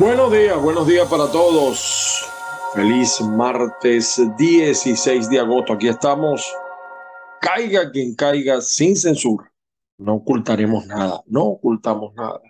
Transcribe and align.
Buenos 0.00 0.32
días, 0.32 0.58
buenos 0.62 0.86
días 0.86 1.06
para 1.10 1.30
todos. 1.30 2.24
Feliz 2.72 3.20
martes 3.20 4.18
16 4.38 5.28
de 5.28 5.38
agosto. 5.38 5.74
Aquí 5.74 5.88
estamos. 5.88 6.50
Caiga 7.38 7.90
quien 7.90 8.14
caiga 8.14 8.62
sin 8.62 8.96
censura. 8.96 9.52
No 9.98 10.14
ocultaremos 10.14 10.86
nada, 10.86 11.22
no 11.26 11.42
ocultamos 11.42 12.14
nada. 12.14 12.40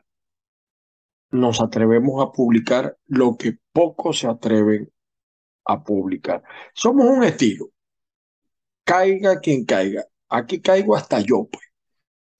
Nos 1.33 1.61
atrevemos 1.61 2.23
a 2.23 2.31
publicar 2.31 2.97
lo 3.09 3.37
que 3.37 3.59
pocos 3.73 4.21
se 4.21 4.29
atreven 4.29 4.89
a 5.65 5.83
publicar. 5.83 6.45
Somos 6.73 7.07
un 7.07 7.25
estilo. 7.25 7.71
Caiga 8.85 9.41
quien 9.41 9.65
caiga. 9.65 10.05
Aquí 10.29 10.61
caigo 10.61 10.95
hasta 10.95 11.19
yo, 11.19 11.49
pues. 11.51 11.65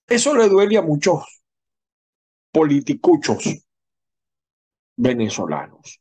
Eso 0.07 0.37
le 0.37 0.49
duele 0.49 0.77
a 0.77 0.83
muchos 0.83 1.25
politicuchos 2.53 3.67
venezolanos. 5.01 6.01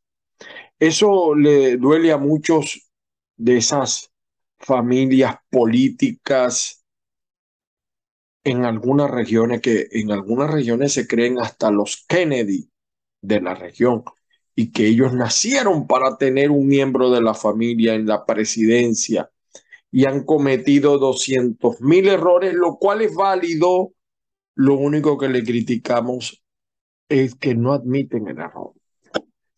Eso 0.78 1.36
le 1.36 1.78
duele 1.78 2.12
a 2.12 2.18
muchos 2.18 2.90
de 3.38 3.58
esas 3.58 4.12
familias 4.58 5.38
políticas 5.50 6.86
en 8.44 8.66
algunas 8.66 9.10
regiones 9.10 9.62
que 9.62 9.88
en 9.92 10.12
algunas 10.12 10.52
regiones 10.52 10.94
se 10.94 11.08
creen 11.08 11.40
hasta 11.40 11.72
los 11.72 12.06
Kennedy 12.08 12.70
de 13.22 13.42
la 13.42 13.56
región 13.56 14.04
y 14.56 14.72
que 14.72 14.88
ellos 14.88 15.14
nacieron 15.14 15.88
para 15.88 16.18
tener 16.18 16.52
un 16.52 16.68
miembro 16.68 17.12
de 17.12 17.22
la 17.22 17.34
familia 17.34 17.94
en 17.96 18.06
la 18.06 18.26
presidencia 18.26 19.30
y 19.92 20.06
han 20.06 20.24
cometido 20.24 20.98
200 20.98 21.82
mil 21.82 22.08
errores, 22.08 22.54
lo 22.54 22.78
cual 22.78 23.02
es 23.02 23.14
válido. 23.16 23.94
Lo 24.56 24.76
único 24.76 25.18
que 25.18 25.30
le 25.30 25.44
criticamos 25.44 26.44
es 27.10 27.36
que 27.36 27.56
no 27.56 27.74
admiten 27.74 28.28
el 28.28 28.40
error. 28.40 28.74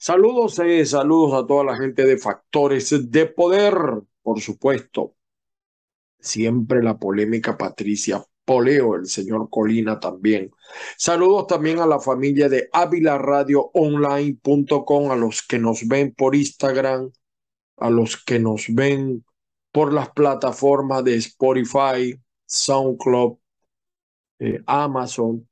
Saludos, 0.03 0.57
eh, 0.57 0.83
saludos 0.83 1.43
a 1.43 1.45
toda 1.45 1.63
la 1.63 1.77
gente 1.77 2.03
de 2.03 2.17
Factores 2.17 3.11
de 3.11 3.27
Poder, 3.27 3.75
por 4.23 4.41
supuesto. 4.41 5.13
Siempre 6.19 6.81
la 6.81 6.97
polémica 6.97 7.55
Patricia 7.55 8.25
Poleo, 8.43 8.95
el 8.95 9.05
señor 9.05 9.47
Colina 9.51 9.99
también. 9.99 10.49
Saludos 10.97 11.45
también 11.45 11.77
a 11.77 11.85
la 11.85 11.99
familia 11.99 12.49
de 12.49 12.67
Online.com, 13.73 15.11
a 15.11 15.15
los 15.15 15.43
que 15.43 15.59
nos 15.59 15.87
ven 15.87 16.15
por 16.15 16.35
Instagram, 16.35 17.11
a 17.77 17.91
los 17.91 18.17
que 18.17 18.39
nos 18.39 18.73
ven 18.73 19.23
por 19.71 19.93
las 19.93 20.09
plataformas 20.09 21.03
de 21.03 21.13
Spotify, 21.17 22.19
SoundCloud, 22.47 23.37
eh, 24.39 24.63
Amazon, 24.65 25.47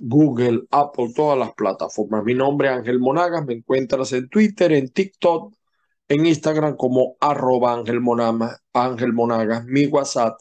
Google, 0.00 0.62
Apple, 0.70 1.12
todas 1.14 1.38
las 1.38 1.52
plataformas. 1.54 2.24
Mi 2.24 2.34
nombre 2.34 2.68
es 2.68 2.74
Ángel 2.74 2.98
Monagas, 3.00 3.44
me 3.46 3.54
encuentras 3.54 4.12
en 4.12 4.28
Twitter, 4.28 4.72
en 4.72 4.88
TikTok, 4.90 5.54
en 6.08 6.26
Instagram 6.26 6.76
como 6.76 7.16
arroba 7.20 7.74
Ángel 7.74 8.00
Monagas, 8.00 8.60
Ángel 8.72 9.12
Monagas, 9.12 9.64
mi 9.66 9.86
WhatsApp 9.86 10.38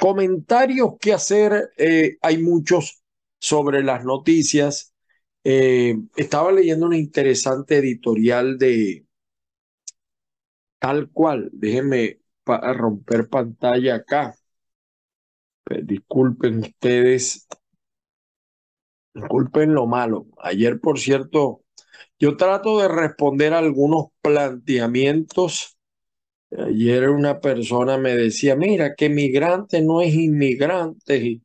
comentarios 0.00 0.94
que 1.00 1.12
hacer. 1.12 1.70
Eh, 1.76 2.16
hay 2.22 2.38
muchos 2.38 3.04
sobre 3.38 3.84
las 3.84 4.04
noticias. 4.04 4.92
Eh, 5.44 5.96
estaba 6.16 6.50
leyendo 6.50 6.86
una 6.86 6.98
interesante 6.98 7.76
editorial 7.76 8.58
de 8.58 9.06
tal 10.80 11.08
cual. 11.10 11.50
Déjenme 11.52 12.18
romper 12.44 13.28
pantalla 13.28 13.94
acá. 13.94 14.34
Disculpen 15.84 16.58
ustedes. 16.58 17.46
Disculpen 19.14 19.72
lo 19.72 19.86
malo. 19.86 20.26
Ayer, 20.42 20.80
por 20.80 20.98
cierto, 20.98 21.63
yo 22.18 22.36
trato 22.36 22.80
de 22.80 22.88
responder 22.88 23.52
algunos 23.54 24.06
planteamientos. 24.22 25.76
Ayer 26.56 27.10
una 27.10 27.40
persona 27.40 27.98
me 27.98 28.14
decía, 28.16 28.56
mira, 28.56 28.94
que 28.94 29.08
migrante 29.08 29.82
no 29.82 30.00
es 30.00 30.14
inmigrante. 30.14 31.40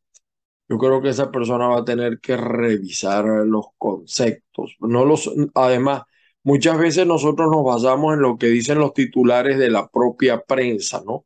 yo 0.69 0.77
creo 0.77 1.01
que 1.01 1.09
esa 1.09 1.31
persona 1.31 1.67
va 1.67 1.79
a 1.79 1.85
tener 1.85 2.19
que 2.19 2.37
revisar 2.37 3.25
los 3.25 3.67
conceptos. 3.77 4.75
No 4.79 5.05
los, 5.05 5.31
además, 5.55 6.03
muchas 6.43 6.77
veces 6.77 7.07
nosotros 7.07 7.49
nos 7.51 7.63
basamos 7.65 8.13
en 8.15 8.21
lo 8.21 8.37
que 8.37 8.47
dicen 8.47 8.79
los 8.79 8.93
titulares 8.93 9.57
de 9.57 9.71
la 9.71 9.87
propia 9.89 10.41
prensa, 10.41 11.01
¿no? 11.05 11.25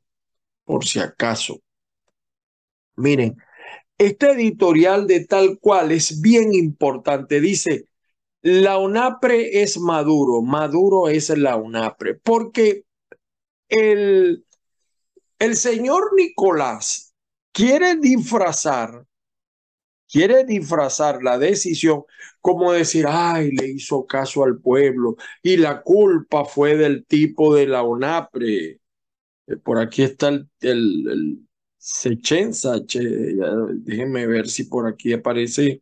Por 0.65 0.85
si 0.85 0.99
acaso. 0.99 1.61
Miren, 2.95 3.37
este 3.97 4.31
editorial 4.31 5.07
de 5.07 5.25
tal 5.25 5.59
cual 5.59 5.91
es 5.91 6.21
bien 6.21 6.53
importante. 6.53 7.39
Dice, 7.41 7.87
la 8.43 8.77
UNAPRE 8.77 9.61
es 9.61 9.79
Maduro, 9.79 10.41
Maduro 10.41 11.07
es 11.07 11.29
la 11.29 11.55
UNAPRE, 11.55 12.15
porque 12.15 12.83
el, 13.69 14.45
el 15.39 15.55
señor 15.55 16.13
Nicolás 16.13 17.13
quiere 17.53 17.95
disfrazar, 17.95 19.05
quiere 20.11 20.43
disfrazar 20.43 21.23
la 21.23 21.37
decisión 21.37 22.03
como 22.41 22.73
decir, 22.73 23.05
ay, 23.07 23.51
le 23.51 23.67
hizo 23.67 24.05
caso 24.05 24.43
al 24.43 24.59
pueblo 24.59 25.15
y 25.41 25.55
la 25.55 25.81
culpa 25.81 26.43
fue 26.43 26.75
del 26.75 27.05
tipo 27.05 27.55
de 27.55 27.67
la 27.67 27.83
UNAPRE. 27.83 28.81
Eh, 29.47 29.55
por 29.63 29.79
aquí 29.79 30.03
está 30.03 30.27
el, 30.27 30.49
el, 30.59 31.07
el 31.07 31.47
déjenme 33.85 34.27
ver 34.27 34.49
si 34.49 34.65
por 34.65 34.85
aquí 34.87 35.13
aparece 35.13 35.81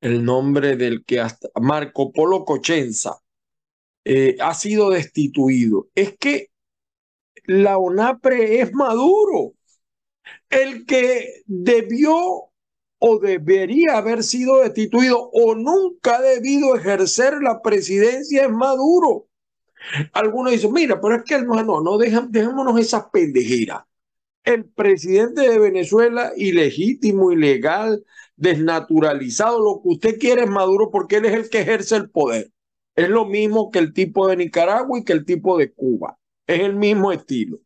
el 0.00 0.24
nombre 0.24 0.76
del 0.76 1.04
que 1.04 1.20
hasta 1.20 1.48
Marco 1.60 2.12
Polo 2.12 2.44
Cochenza 2.44 3.18
eh, 4.04 4.36
ha 4.40 4.54
sido 4.54 4.90
destituido. 4.90 5.88
Es 5.94 6.16
que 6.18 6.50
la 7.44 7.78
ONAPRE 7.78 8.60
es 8.60 8.72
Maduro. 8.72 9.54
El 10.48 10.86
que 10.86 11.42
debió 11.46 12.50
o 12.98 13.18
debería 13.18 13.98
haber 13.98 14.22
sido 14.22 14.60
destituido 14.60 15.30
o 15.32 15.54
nunca 15.54 16.16
ha 16.16 16.22
debido 16.22 16.74
ejercer 16.76 17.34
la 17.42 17.62
presidencia 17.62 18.44
es 18.44 18.50
Maduro. 18.50 19.26
Algunos 20.12 20.52
dicen, 20.52 20.72
mira, 20.72 21.00
pero 21.00 21.16
es 21.16 21.22
que 21.22 21.40
no, 21.42 21.62
no, 21.62 21.80
no 21.80 21.98
dejémonos 21.98 22.78
esa 22.80 23.10
pendejera. 23.10 23.86
El 24.44 24.64
presidente 24.64 25.42
de 25.42 25.58
Venezuela, 25.58 26.32
ilegítimo, 26.36 27.32
ilegal, 27.32 28.04
desnaturalizado, 28.36 29.58
lo 29.58 29.82
que 29.82 29.88
usted 29.88 30.18
quiere 30.18 30.44
es 30.44 30.50
Maduro 30.50 30.90
porque 30.90 31.16
él 31.16 31.26
es 31.26 31.34
el 31.34 31.50
que 31.50 31.60
ejerce 31.60 31.96
el 31.96 32.10
poder. 32.10 32.52
Es 32.94 33.08
lo 33.08 33.26
mismo 33.26 33.70
que 33.70 33.78
el 33.78 33.92
tipo 33.92 34.28
de 34.28 34.36
Nicaragua 34.36 34.98
y 34.98 35.04
que 35.04 35.12
el 35.12 35.24
tipo 35.24 35.58
de 35.58 35.72
Cuba. 35.72 36.18
Es 36.46 36.60
el 36.60 36.76
mismo 36.76 37.12
estilo. 37.12 37.58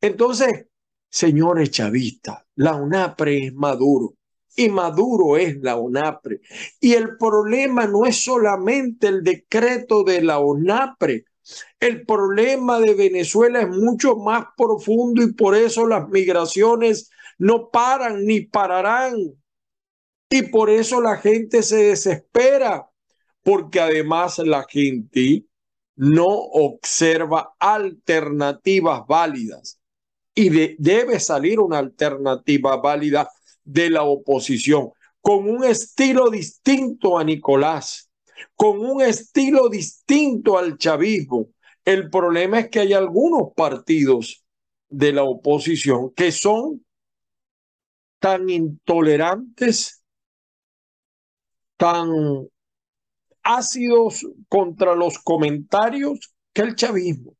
Entonces, 0.00 0.66
señores 1.08 1.70
chavistas, 1.70 2.44
la 2.56 2.74
UNAPRE 2.74 3.46
es 3.46 3.54
Maduro 3.54 4.14
y 4.56 4.68
Maduro 4.68 5.36
es 5.36 5.56
la 5.62 5.76
UNAPRE. 5.76 6.40
Y 6.80 6.94
el 6.94 7.16
problema 7.16 7.86
no 7.86 8.04
es 8.04 8.22
solamente 8.22 9.06
el 9.06 9.22
decreto 9.22 10.02
de 10.02 10.20
la 10.22 10.40
UNAPRE. 10.40 11.24
El 11.80 12.04
problema 12.04 12.80
de 12.80 12.94
Venezuela 12.94 13.62
es 13.62 13.68
mucho 13.68 14.16
más 14.16 14.46
profundo 14.56 15.22
y 15.22 15.32
por 15.32 15.54
eso 15.54 15.86
las 15.86 16.08
migraciones 16.08 17.10
no 17.38 17.70
paran 17.70 18.26
ni 18.26 18.42
pararán. 18.42 19.14
Y 20.30 20.42
por 20.42 20.70
eso 20.70 21.00
la 21.00 21.16
gente 21.16 21.62
se 21.62 21.84
desespera, 21.84 22.90
porque 23.42 23.80
además 23.80 24.38
la 24.38 24.64
gente 24.68 25.46
no 25.96 26.26
observa 26.26 27.54
alternativas 27.58 29.06
válidas. 29.06 29.80
Y 30.34 30.50
debe 30.76 31.18
salir 31.18 31.58
una 31.58 31.78
alternativa 31.78 32.76
válida 32.76 33.28
de 33.64 33.90
la 33.90 34.04
oposición, 34.04 34.90
con 35.20 35.48
un 35.48 35.64
estilo 35.64 36.30
distinto 36.30 37.18
a 37.18 37.24
Nicolás, 37.24 38.08
con 38.54 38.78
un 38.78 39.02
estilo 39.02 39.68
distinto 39.68 40.56
al 40.56 40.78
chavismo. 40.78 41.48
El 41.84 42.10
problema 42.10 42.60
es 42.60 42.68
que 42.68 42.80
hay 42.80 42.92
algunos 42.92 43.52
partidos 43.56 44.44
de 44.88 45.12
la 45.12 45.24
oposición 45.24 46.12
que 46.14 46.32
son 46.32 46.84
tan 48.20 48.48
intolerantes 48.48 49.97
tan 51.78 52.10
ácidos 53.42 54.26
contra 54.48 54.94
los 54.94 55.18
comentarios 55.18 56.34
que 56.52 56.62
el 56.62 56.76
chavismo. 56.76 57.34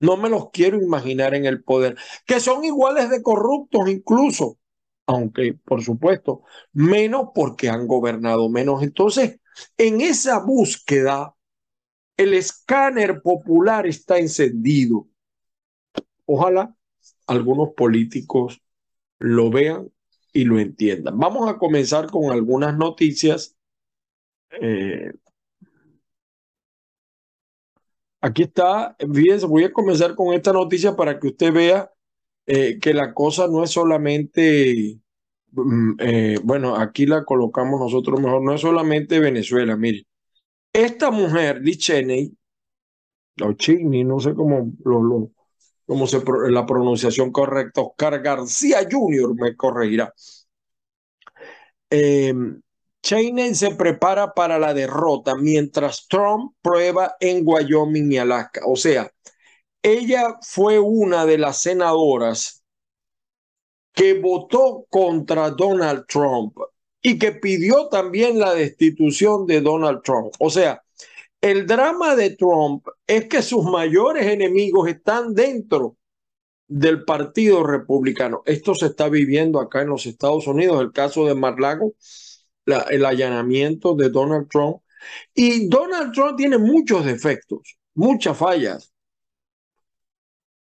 No 0.00 0.16
me 0.18 0.28
los 0.28 0.50
quiero 0.50 0.80
imaginar 0.80 1.34
en 1.34 1.46
el 1.46 1.62
poder, 1.64 1.96
que 2.26 2.38
son 2.38 2.64
iguales 2.64 3.08
de 3.10 3.22
corruptos 3.22 3.88
incluso, 3.88 4.58
aunque 5.06 5.54
por 5.54 5.82
supuesto 5.82 6.42
menos 6.72 7.28
porque 7.34 7.70
han 7.70 7.86
gobernado 7.86 8.50
menos. 8.50 8.82
Entonces, 8.82 9.40
en 9.76 10.02
esa 10.02 10.40
búsqueda, 10.40 11.34
el 12.16 12.34
escáner 12.34 13.22
popular 13.22 13.86
está 13.86 14.18
encendido. 14.18 15.08
Ojalá 16.26 16.76
algunos 17.26 17.70
políticos 17.74 18.60
lo 19.18 19.50
vean 19.50 19.90
y 20.32 20.44
lo 20.44 20.58
entiendan. 20.58 21.18
Vamos 21.18 21.48
a 21.48 21.58
comenzar 21.58 22.10
con 22.10 22.30
algunas 22.30 22.76
noticias. 22.76 23.57
Eh, 24.60 25.12
aquí 28.20 28.42
está, 28.44 28.96
fíjense, 28.98 29.46
voy 29.46 29.64
a 29.64 29.72
comenzar 29.72 30.14
con 30.14 30.34
esta 30.34 30.52
noticia 30.52 30.96
para 30.96 31.18
que 31.18 31.28
usted 31.28 31.52
vea 31.52 31.90
eh, 32.46 32.78
que 32.80 32.94
la 32.94 33.14
cosa 33.14 33.46
no 33.48 33.64
es 33.64 33.70
solamente, 33.70 35.00
mm, 35.52 35.92
eh, 36.00 36.38
bueno, 36.44 36.76
aquí 36.76 37.06
la 37.06 37.24
colocamos 37.24 37.80
nosotros 37.80 38.20
mejor, 38.20 38.42
no 38.42 38.54
es 38.54 38.60
solamente 38.62 39.20
Venezuela, 39.20 39.76
mire. 39.76 40.06
Esta 40.72 41.10
mujer, 41.10 41.60
Lee 41.62 41.76
Cheney, 41.78 42.36
o 43.42 43.52
Cheney, 43.54 44.04
no 44.04 44.20
sé 44.20 44.34
cómo, 44.34 44.72
lo, 44.84 45.30
cómo 45.86 46.06
se, 46.06 46.22
la 46.50 46.66
pronunciación 46.66 47.32
correcta, 47.32 47.82
Oscar 47.82 48.20
García 48.22 48.80
Jr. 48.90 49.34
me 49.34 49.56
corregirá. 49.56 50.12
Eh, 51.90 52.34
Cheney 53.02 53.54
se 53.54 53.74
prepara 53.74 54.34
para 54.34 54.58
la 54.58 54.74
derrota 54.74 55.34
mientras 55.36 56.06
Trump 56.08 56.54
prueba 56.62 57.16
en 57.20 57.42
Wyoming 57.44 58.12
y 58.12 58.18
Alaska. 58.18 58.62
O 58.66 58.76
sea, 58.76 59.10
ella 59.82 60.36
fue 60.42 60.78
una 60.78 61.24
de 61.24 61.38
las 61.38 61.62
senadoras 61.62 62.62
que 63.92 64.14
votó 64.14 64.86
contra 64.90 65.50
Donald 65.50 66.06
Trump 66.06 66.56
y 67.02 67.18
que 67.18 67.32
pidió 67.32 67.88
también 67.88 68.38
la 68.38 68.54
destitución 68.54 69.46
de 69.46 69.60
Donald 69.60 70.02
Trump. 70.02 70.34
O 70.40 70.50
sea, 70.50 70.82
el 71.40 71.66
drama 71.66 72.16
de 72.16 72.30
Trump 72.36 72.86
es 73.06 73.28
que 73.28 73.42
sus 73.42 73.64
mayores 73.64 74.26
enemigos 74.26 74.88
están 74.88 75.34
dentro 75.34 75.96
del 76.66 77.04
Partido 77.04 77.64
Republicano. 77.64 78.42
Esto 78.44 78.74
se 78.74 78.86
está 78.86 79.08
viviendo 79.08 79.60
acá 79.60 79.82
en 79.82 79.88
los 79.88 80.06
Estados 80.06 80.46
Unidos, 80.46 80.80
el 80.80 80.92
caso 80.92 81.24
de 81.26 81.34
Marlago, 81.34 81.94
el 82.90 83.04
allanamiento 83.04 83.94
de 83.94 84.10
Donald 84.10 84.48
Trump. 84.48 84.78
Y 85.34 85.68
Donald 85.68 86.12
Trump 86.12 86.36
tiene 86.36 86.58
muchos 86.58 87.04
defectos, 87.04 87.78
muchas 87.94 88.36
fallas, 88.36 88.92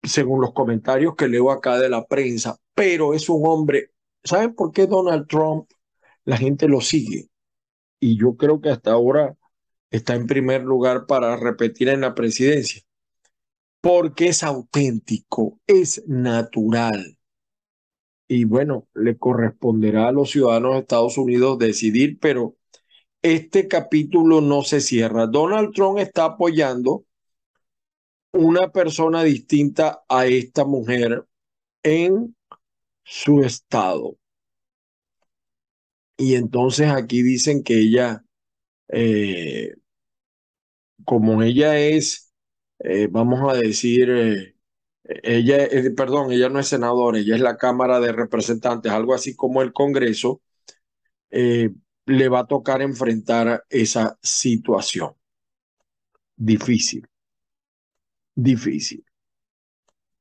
según 0.03 0.42
los 0.42 0.53
comentarios 0.53 1.15
que 1.15 1.27
leo 1.27 1.51
acá 1.51 1.80
de 1.80 1.89
la 1.89 2.06
prensa, 2.06 2.57
pero 2.74 3.13
es 3.13 3.30
un 3.30 3.47
hombre. 3.47 3.92
¿Saben 4.24 4.56
por 4.56 4.71
qué 4.71 4.88
Donald 4.88 5.27
Trump 5.27 5.69
la 6.25 6.38
gente 6.38 6.68
lo 6.68 6.81
sigue? 6.81 7.30
Y 8.00 8.18
yo 8.19 8.36
creo 8.36 8.62
que 8.62 8.69
hasta 8.69 8.92
ahora 8.92 9.38
está 9.92 10.15
en 10.15 10.27
primer 10.27 10.63
lugar 10.63 11.06
para 11.06 11.38
repetir 11.38 11.89
en 11.89 12.01
la 12.01 12.15
presidencia 12.15 12.81
porque 13.86 14.30
es 14.30 14.42
auténtico, 14.42 15.59
es 15.68 16.01
natural. 16.07 17.19
Y 18.27 18.45
bueno, 18.45 18.88
le 18.95 19.18
corresponderá 19.18 20.07
a 20.07 20.12
los 20.12 20.31
ciudadanos 20.31 20.74
de 20.74 20.80
Estados 20.80 21.18
Unidos 21.18 21.60
decidir, 21.60 22.19
pero 22.19 22.56
este 23.22 23.68
capítulo 23.68 24.42
no 24.42 24.63
se 24.63 24.81
cierra. 24.81 25.27
Donald 25.27 25.74
Trump 25.74 26.00
está 26.00 26.25
apoyando 26.25 27.06
una 28.33 28.72
persona 28.72 29.24
distinta 29.24 30.04
a 30.10 30.27
esta 30.27 30.66
mujer 30.66 31.25
en 31.83 32.36
su 33.04 33.42
estado. 33.44 34.18
Y 36.18 36.36
entonces 36.36 36.89
aquí 36.89 37.21
dicen 37.24 37.63
que 37.63 37.80
ella, 37.80 38.24
eh, 38.89 39.75
como 41.06 41.42
ella 41.44 41.78
es 41.80 42.25
eh, 42.80 43.07
vamos 43.10 43.42
a 43.51 43.57
decir, 43.57 44.10
eh, 44.12 44.55
ella, 45.07 45.63
eh, 45.63 45.92
perdón, 45.92 46.31
ella 46.31 46.50
no 46.50 46.60
es 46.60 46.68
senadora, 46.68 47.19
ella 47.19 47.36
es 47.36 47.42
la 47.42 47.57
Cámara 47.57 48.00
de 48.00 48.12
Representantes, 48.12 48.92
algo 48.92 49.13
así 49.13 49.36
como 49.36 49.62
el 49.62 49.74
Congreso, 49.74 50.42
le 52.06 52.30
va 52.30 52.40
a 52.40 52.48
tocar 52.48 52.81
enfrentar 52.81 53.66
esa 53.69 54.18
situación. 54.22 55.13
Difícil, 56.36 57.07
difícil. 58.36 59.04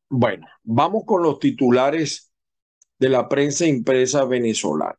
Bueno, 0.08 0.46
vamos 0.62 1.04
con 1.06 1.22
los 1.22 1.38
titulares 1.38 2.32
de 2.98 3.08
la 3.08 3.28
prensa 3.28 3.66
impresa 3.66 4.24
venezolana. 4.24 4.98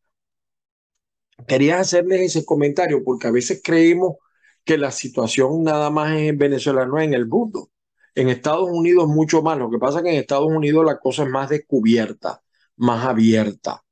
Quería 1.48 1.80
hacerles 1.80 2.22
ese 2.22 2.46
comentario 2.46 3.04
porque 3.04 3.28
a 3.28 3.32
veces 3.32 3.62
creemos 3.64 4.16
que 4.64 4.78
la 4.78 4.92
situación 4.92 5.64
nada 5.64 5.90
más 5.90 6.14
es 6.14 6.30
en 6.30 6.38
Venezuela, 6.38 6.86
no 6.86 7.00
es 7.00 7.06
en 7.06 7.14
el 7.14 7.28
mundo. 7.28 7.70
En 8.16 8.30
Estados 8.30 8.70
Unidos 8.72 9.08
mucho 9.08 9.42
más. 9.42 9.58
Lo 9.58 9.70
que 9.70 9.78
pasa 9.78 10.00
es 10.00 10.04
que 10.04 10.10
en 10.12 10.16
Estados 10.18 10.48
Unidos 10.48 10.86
la 10.86 11.00
cosa 11.00 11.24
es 11.24 11.30
más 11.30 11.50
descubierta, 11.50 12.42
más 12.78 13.06
abierta. 13.06 13.84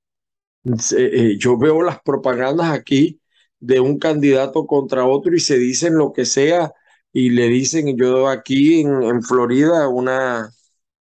Eh, 0.98 1.36
yo 1.40 1.58
veo 1.58 1.82
las 1.84 2.02
propagandas 2.02 2.72
aquí 2.72 3.22
de 3.60 3.80
un 3.80 4.00
candidato 4.00 4.66
contra 4.68 5.06
otro 5.06 5.36
y 5.36 5.40
se 5.40 5.58
dicen 5.58 5.96
lo 5.96 6.14
que 6.14 6.26
sea 6.26 6.74
y 7.12 7.30
le 7.32 7.48
dicen, 7.48 7.98
yo 7.98 8.28
aquí 8.28 8.82
en, 8.82 9.22
Florida 9.24 9.88
una, 9.90 10.50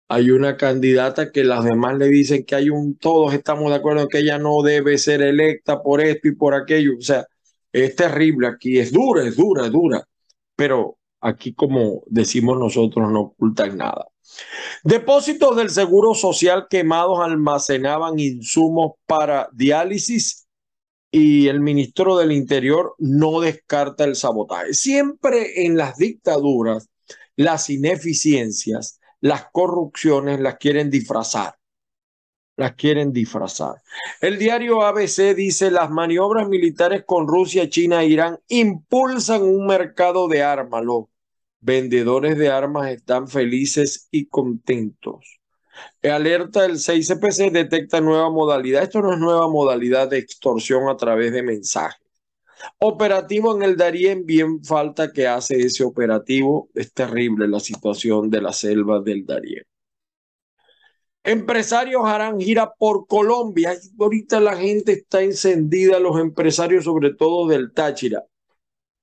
hay 0.09 0.31
una 0.31 0.57
candidata 0.57 1.33
que 1.33 1.45
las 1.45 1.65
demás 1.65 1.99
le 1.99 2.09
dicen 2.09 2.45
que 2.45 2.55
hay 2.57 2.71
un, 2.71 2.97
todos 2.99 3.35
estamos 3.35 3.71
de 3.71 3.77
acuerdo 3.77 4.03
en 4.03 4.09
que 4.09 4.19
ella 4.21 4.39
no 4.39 4.63
debe 4.63 4.99
ser 4.99 5.23
electa 5.23 5.83
por 5.83 6.01
esto 6.01 6.29
y 6.29 6.35
por 6.37 6.55
aquello. 6.55 6.93
O 6.99 7.03
sea, 7.03 7.27
es 7.73 7.97
terrible 7.97 8.49
aquí, 8.49 8.79
es 8.79 8.93
dura, 8.93 9.25
es 9.27 9.37
dura, 9.37 9.67
es 9.67 9.73
dura, 9.73 10.05
pero 10.57 10.99
aquí 11.25 11.55
como 11.55 12.03
decimos 12.07 12.59
nosotros 12.59 13.11
no 13.11 13.21
ocultan 13.21 13.79
nada. 13.79 14.07
Depósitos 14.85 15.57
del 15.57 15.71
Seguro 15.71 16.15
Social 16.15 16.67
quemados 16.69 17.21
almacenaban 17.21 18.19
insumos 18.19 18.93
para 19.07 19.49
diálisis 19.53 20.47
y 21.11 21.49
el 21.49 21.61
ministro 21.61 22.19
del 22.19 22.33
Interior 22.33 22.95
no 22.99 23.41
descarta 23.41 24.05
el 24.05 24.17
sabotaje. 24.17 24.75
Siempre 24.75 25.65
en 25.65 25.77
las 25.77 25.97
dictaduras, 25.97 26.89
las 27.37 27.71
ineficiencias, 27.71 29.01
las 29.21 29.47
corrupciones 29.51 30.41
las 30.41 30.57
quieren 30.57 30.91
disfrazar 30.91 31.55
las 32.57 32.75
quieren 32.75 33.13
disfrazar. 33.13 33.83
El 34.21 34.39
diario 34.39 34.83
ABC 34.83 35.35
dice 35.35 35.71
las 35.71 35.91
maniobras 35.91 36.49
militares 36.49 37.03
con 37.05 37.27
Rusia, 37.27 37.69
China 37.69 38.03
e 38.03 38.07
Irán 38.07 38.39
impulsan 38.49 39.43
un 39.43 39.67
mercado 39.67 40.29
de 40.29 40.43
armas. 40.43 40.85
Vendedores 41.65 42.37
de 42.37 42.51
armas 42.51 42.91
están 42.91 43.27
felices 43.27 44.09
y 44.11 44.27
contentos. 44.27 45.41
Alerta 46.03 46.63
del 46.63 46.73
6CPC 46.73 47.51
detecta 47.51 48.01
nueva 48.01 48.31
modalidad. 48.31 48.83
Esto 48.83 49.01
no 49.01 49.13
es 49.15 49.19
nueva 49.19 49.49
modalidad 49.49 50.09
de 50.09 50.19
extorsión 50.19 50.89
a 50.89 50.97
través 50.97 51.33
de 51.33 51.43
mensajes. 51.43 52.01
Operativo 52.79 53.57
en 53.57 53.63
el 53.63 53.77
Darién, 53.77 54.25
bien 54.27 54.63
falta 54.63 55.11
que 55.11 55.27
hace 55.27 55.59
ese 55.61 55.85
operativo. 55.85 56.69
Es 56.75 56.93
terrible 56.93 57.49
la 57.49 57.61
situación 57.61 58.31
de 58.31 58.43
la 58.43 58.53
selva 58.53 59.01
del 59.01 59.25
Darién. 59.25 59.65
Empresarios 61.25 62.03
harán 62.05 62.39
gira 62.39 62.75
por 62.79 63.07
Colombia. 63.07 63.75
Ahorita 63.99 64.39
la 64.41 64.57
gente 64.57 64.93
está 64.93 65.23
encendida, 65.23 65.99
los 65.99 66.21
empresarios, 66.21 66.85
sobre 66.85 67.15
todo 67.15 67.49
del 67.49 67.73
Táchira. 67.73 68.23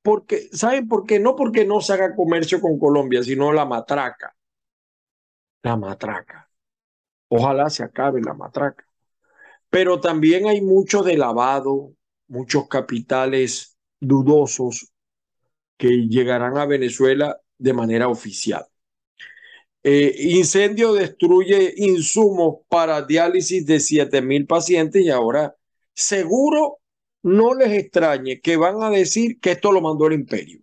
Porque, 0.01 0.49
¿Saben 0.51 0.87
por 0.87 1.05
qué? 1.05 1.19
No 1.19 1.35
porque 1.35 1.65
no 1.65 1.81
se 1.81 1.93
haga 1.93 2.15
comercio 2.15 2.59
con 2.59 2.79
Colombia, 2.79 3.23
sino 3.23 3.51
la 3.51 3.65
matraca. 3.65 4.35
La 5.63 5.77
matraca. 5.77 6.49
Ojalá 7.29 7.69
se 7.69 7.83
acabe 7.83 8.21
la 8.21 8.33
matraca. 8.33 8.85
Pero 9.69 9.99
también 10.01 10.47
hay 10.47 10.61
mucho 10.61 11.01
de 11.03 11.17
lavado, 11.17 11.93
muchos 12.27 12.67
capitales 12.67 13.77
dudosos 13.99 14.91
que 15.77 16.07
llegarán 16.09 16.57
a 16.57 16.65
Venezuela 16.65 17.39
de 17.57 17.73
manera 17.73 18.07
oficial. 18.07 18.65
Eh, 19.83 20.13
incendio 20.19 20.93
destruye 20.93 21.73
insumos 21.77 22.59
para 22.67 23.01
diálisis 23.01 23.65
de 23.65 23.79
7 23.79 24.21
mil 24.21 24.45
pacientes 24.45 25.01
y 25.03 25.09
ahora 25.09 25.55
seguro 25.93 26.80
no 27.23 27.53
les 27.53 27.71
extrañe 27.71 28.41
que 28.41 28.57
van 28.57 28.81
a 28.81 28.89
decir 28.89 29.39
que 29.39 29.51
esto 29.51 29.71
lo 29.71 29.81
mandó 29.81 30.07
el 30.07 30.13
imperio 30.13 30.61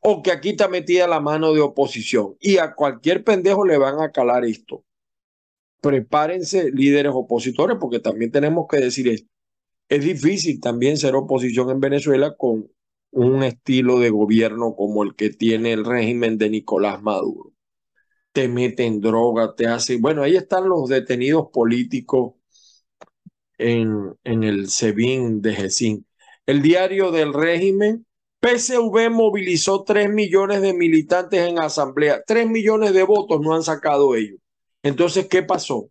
o 0.00 0.22
que 0.22 0.32
aquí 0.32 0.50
está 0.50 0.68
metida 0.68 1.06
la 1.06 1.20
mano 1.20 1.52
de 1.54 1.60
oposición 1.60 2.36
y 2.40 2.58
a 2.58 2.74
cualquier 2.74 3.24
pendejo 3.24 3.64
le 3.64 3.78
van 3.78 4.00
a 4.00 4.10
calar 4.10 4.44
esto. 4.44 4.84
Prepárense 5.80 6.70
líderes 6.72 7.12
opositores 7.14 7.78
porque 7.80 8.00
también 8.00 8.30
tenemos 8.30 8.66
que 8.68 8.78
decir 8.78 9.08
esto. 9.08 9.28
Es 9.88 10.04
difícil 10.04 10.60
también 10.60 10.96
ser 10.98 11.14
oposición 11.14 11.70
en 11.70 11.80
Venezuela 11.80 12.36
con 12.36 12.70
un 13.12 13.42
estilo 13.42 13.98
de 13.98 14.10
gobierno 14.10 14.74
como 14.76 15.02
el 15.02 15.14
que 15.16 15.30
tiene 15.30 15.72
el 15.72 15.84
régimen 15.84 16.38
de 16.38 16.50
Nicolás 16.50 17.02
Maduro. 17.02 17.52
te 18.32 18.48
meten 18.48 19.00
droga, 19.00 19.54
te 19.56 19.66
hacen... 19.66 20.00
Bueno, 20.02 20.22
ahí 20.22 20.36
están 20.36 20.68
los 20.68 20.88
detenidos 20.88 21.48
políticos 21.52 22.34
en, 23.60 24.16
el 24.24 24.70
SEBIN 24.70 25.42
de 25.42 25.54
Gesín. 25.54 26.06
El 26.46 26.62
diario 26.62 27.10
del 27.10 27.34
régimen, 27.34 28.06
PSV 28.40 29.10
movilizó 29.10 29.84
3 29.84 30.10
millones 30.10 30.62
de 30.62 30.72
militantes 30.72 31.40
en 31.46 31.58
asamblea. 31.58 32.22
3 32.26 32.48
millones 32.48 32.94
de 32.94 33.02
votos 33.02 33.40
no 33.40 33.54
han 33.54 33.62
sacado 33.62 34.14
ellos. 34.16 34.40
Entonces, 34.82 35.26
¿qué 35.28 35.42
pasó? 35.42 35.90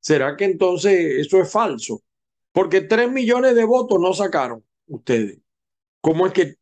¿Será 0.00 0.36
que 0.36 0.46
entonces 0.46 1.18
eso 1.18 1.40
es 1.40 1.52
falso? 1.52 2.02
Porque 2.52 2.80
3 2.80 3.12
millones 3.12 3.54
de 3.54 3.64
votos 3.64 4.00
no 4.00 4.14
sacaron 4.14 4.64
ustedes. 4.86 5.38
¿Cómo 6.00 6.26
es 6.26 6.32
que 6.32 6.56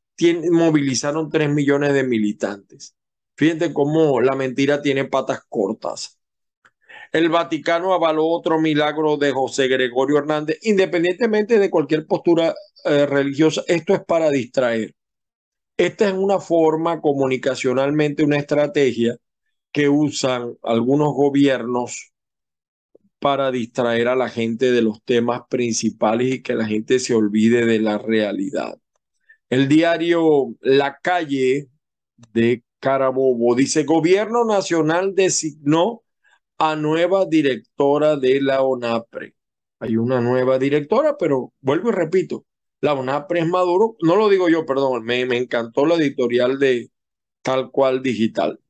movilizaron 0.50 1.30
3 1.30 1.48
millones 1.50 1.94
de 1.94 2.02
militantes? 2.02 2.96
Fíjense 3.36 3.72
cómo 3.72 4.20
la 4.20 4.34
mentira 4.34 4.82
tiene 4.82 5.04
patas 5.04 5.42
cortas. 5.48 6.17
El 7.12 7.28
Vaticano 7.30 7.94
avaló 7.94 8.26
otro 8.26 8.60
milagro 8.60 9.16
de 9.16 9.32
José 9.32 9.68
Gregorio 9.68 10.18
Hernández, 10.18 10.58
independientemente 10.62 11.58
de 11.58 11.70
cualquier 11.70 12.06
postura 12.06 12.54
eh, 12.84 13.06
religiosa. 13.06 13.62
Esto 13.66 13.94
es 13.94 14.04
para 14.04 14.30
distraer. 14.30 14.94
Esta 15.76 16.08
es 16.08 16.14
una 16.14 16.38
forma 16.40 17.00
comunicacionalmente, 17.00 18.24
una 18.24 18.36
estrategia 18.36 19.16
que 19.72 19.88
usan 19.88 20.56
algunos 20.62 21.14
gobiernos 21.14 22.12
para 23.18 23.50
distraer 23.50 24.08
a 24.08 24.16
la 24.16 24.28
gente 24.28 24.70
de 24.72 24.82
los 24.82 25.02
temas 25.02 25.42
principales 25.48 26.34
y 26.34 26.42
que 26.42 26.54
la 26.54 26.66
gente 26.66 26.98
se 26.98 27.14
olvide 27.14 27.64
de 27.64 27.80
la 27.80 27.98
realidad. 27.98 28.78
El 29.48 29.68
diario 29.68 30.54
La 30.60 30.98
Calle 31.02 31.68
de 32.32 32.62
Carabobo 32.80 33.54
dice, 33.54 33.84
Gobierno 33.84 34.44
Nacional 34.44 35.14
designó 35.14 36.02
a 36.58 36.76
nueva 36.76 37.24
directora 37.26 38.16
de 38.16 38.40
la 38.40 38.62
ONAPRE. 38.62 39.34
Hay 39.80 39.96
una 39.96 40.20
nueva 40.20 40.58
directora, 40.58 41.16
pero 41.18 41.52
vuelvo 41.60 41.90
y 41.90 41.92
repito, 41.92 42.44
la 42.80 42.94
ONAPRE 42.94 43.40
es 43.40 43.46
Maduro, 43.46 43.96
no 44.02 44.16
lo 44.16 44.28
digo 44.28 44.48
yo, 44.48 44.66
perdón, 44.66 45.04
me, 45.04 45.24
me 45.26 45.38
encantó 45.38 45.86
la 45.86 45.94
editorial 45.94 46.58
de 46.58 46.90
Tal 47.42 47.70
Cual 47.70 48.02
Digital. 48.02 48.60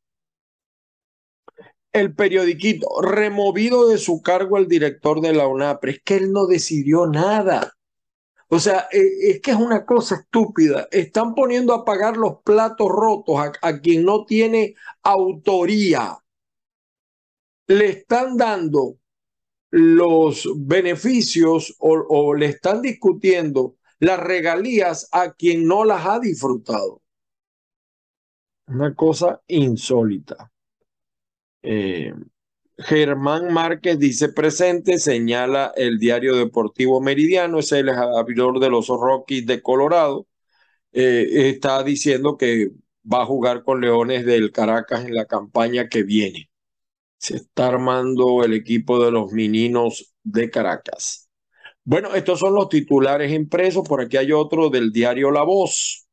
El 1.92 2.14
periodiquito, 2.14 3.00
removido 3.00 3.88
de 3.88 3.99
su 3.99 4.21
cargo 4.23 4.59
el 4.59 4.68
director 4.68 5.21
de 5.21 5.33
la 5.33 5.47
ONAPRE, 5.47 5.92
es 5.92 6.00
que 6.02 6.16
él 6.16 6.33
no 6.33 6.47
decidió 6.47 7.07
nada. 7.07 7.73
O 8.49 8.59
sea, 8.59 8.88
eh, 8.92 9.30
es 9.30 9.40
que 9.40 9.50
es 9.50 9.57
una 9.57 9.85
cosa 9.85 10.16
estúpida. 10.16 10.88
Están 10.90 11.35
poniendo 11.35 11.75
a 11.75 11.85
pagar 11.85 12.16
los 12.16 12.42
platos 12.45 12.88
rotos 12.88 13.37
a, 13.61 13.80
quien 13.80 14.04
no 14.04 14.25
tiene 14.25 14.75
autoría. 15.02 16.18
Le 17.69 17.87
están 17.91 18.37
dando 18.37 18.99
los 19.71 20.49
beneficios 20.57 21.75
o, 21.79 22.35
le 22.35 22.47
están 22.47 22.83
discutiendo 22.83 23.77
las 23.99 24.19
regalías 24.19 25.09
a 25.13 25.33
quien 25.33 25.67
no 25.67 25.85
las 25.85 26.07
ha 26.07 26.19
disfrutado. 26.19 27.03
Una 28.67 28.95
cosa 28.95 29.41
insólita. 29.47 30.51
Eh, 31.63 32.15
Germán 32.79 33.53
Márquez 33.53 33.99
dice 33.99 34.29
presente, 34.29 34.99
señala 34.99 35.73
el 35.77 35.99
diario 35.99 36.37
deportivo 36.37 37.01
Meridiano, 37.01 37.59
es 37.59 37.73
el 37.73 37.89
abridor 37.89 38.61
de 38.61 38.71
los 38.71 38.87
Rockies 38.89 39.47
de 39.47 39.63
Colorado. 39.63 40.27
Eh, 40.93 41.51
está 41.51 41.83
diciendo 41.83 42.37
que 42.37 42.71
va 43.11 43.23
a 43.23 43.27
jugar 43.27 43.65
con 43.65 43.81
Leones 43.81 44.25
del 44.25 44.53
Caracas 44.53 45.05
en 45.05 45.15
la 45.15 45.27
campaña 45.27 45.89
que 45.89 46.03
viene. 46.05 46.48
Se 47.19 47.37
está 47.37 47.69
armando 47.69 48.45
el 48.45 48.55
equipo 48.55 49.03
de 49.05 49.11
los 49.11 49.33
meninos 49.33 50.15
de 50.23 50.51
Caracas. 50.51 51.29
Bueno, 51.85 52.15
estos 52.15 52.39
son 52.41 52.55
los 52.55 52.69
titulares 52.69 53.33
impresos. 53.33 53.87
Por 53.89 54.01
aquí 54.01 54.17
hay 54.17 54.33
otro 54.33 54.71
del 54.71 54.93
diario 54.93 55.31
La 55.31 55.43
Voz 55.43 56.07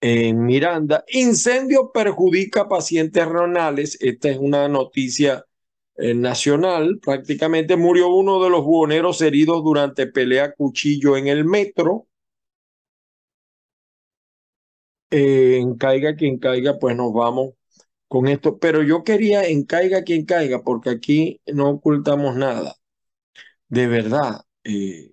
en 0.00 0.44
Miranda. 0.44 1.04
Incendio 1.08 1.90
perjudica 1.92 2.68
pacientes 2.68 3.26
renales. 3.26 3.98
Esta 4.00 4.30
es 4.30 4.38
una 4.38 4.68
noticia 4.68 5.44
eh, 5.96 6.14
nacional. 6.14 6.98
Prácticamente 7.02 7.76
murió 7.76 8.08
uno 8.08 8.42
de 8.42 8.50
los 8.50 8.64
buhoneros 8.64 9.20
heridos 9.22 9.62
durante 9.64 10.06
pelea 10.06 10.52
cuchillo 10.54 11.16
en 11.16 11.28
el 11.28 11.44
metro. 11.44 12.06
Eh, 15.10 15.58
en 15.60 15.76
caiga 15.76 16.14
quien 16.16 16.38
caiga, 16.38 16.78
pues 16.78 16.96
nos 16.96 17.12
vamos 17.12 17.54
con 18.08 18.28
esto. 18.28 18.58
Pero 18.58 18.82
yo 18.82 19.04
quería 19.04 19.44
en 19.46 19.64
caiga 19.64 20.02
quien 20.04 20.24
caiga, 20.24 20.62
porque 20.62 20.90
aquí 20.90 21.40
no 21.46 21.70
ocultamos 21.70 22.36
nada. 22.36 22.76
De 23.68 23.86
verdad. 23.88 24.42
Eh, 24.64 25.10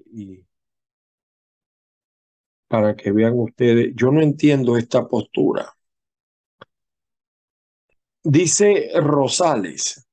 para 2.68 2.96
que 2.96 3.12
vean 3.12 3.40
ustedes, 3.40 3.94
yo 3.96 4.12
no 4.12 4.22
entiendo 4.22 4.78
esta 4.78 5.08
postura. 5.08 5.76
Dice 8.24 8.90
Rosales, 8.96 10.08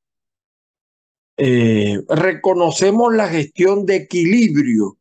eh, 1.38 2.02
reconocemos 2.08 3.14
la 3.14 3.28
gestión 3.28 3.86
de 3.86 3.96
equilibrio 3.96 4.98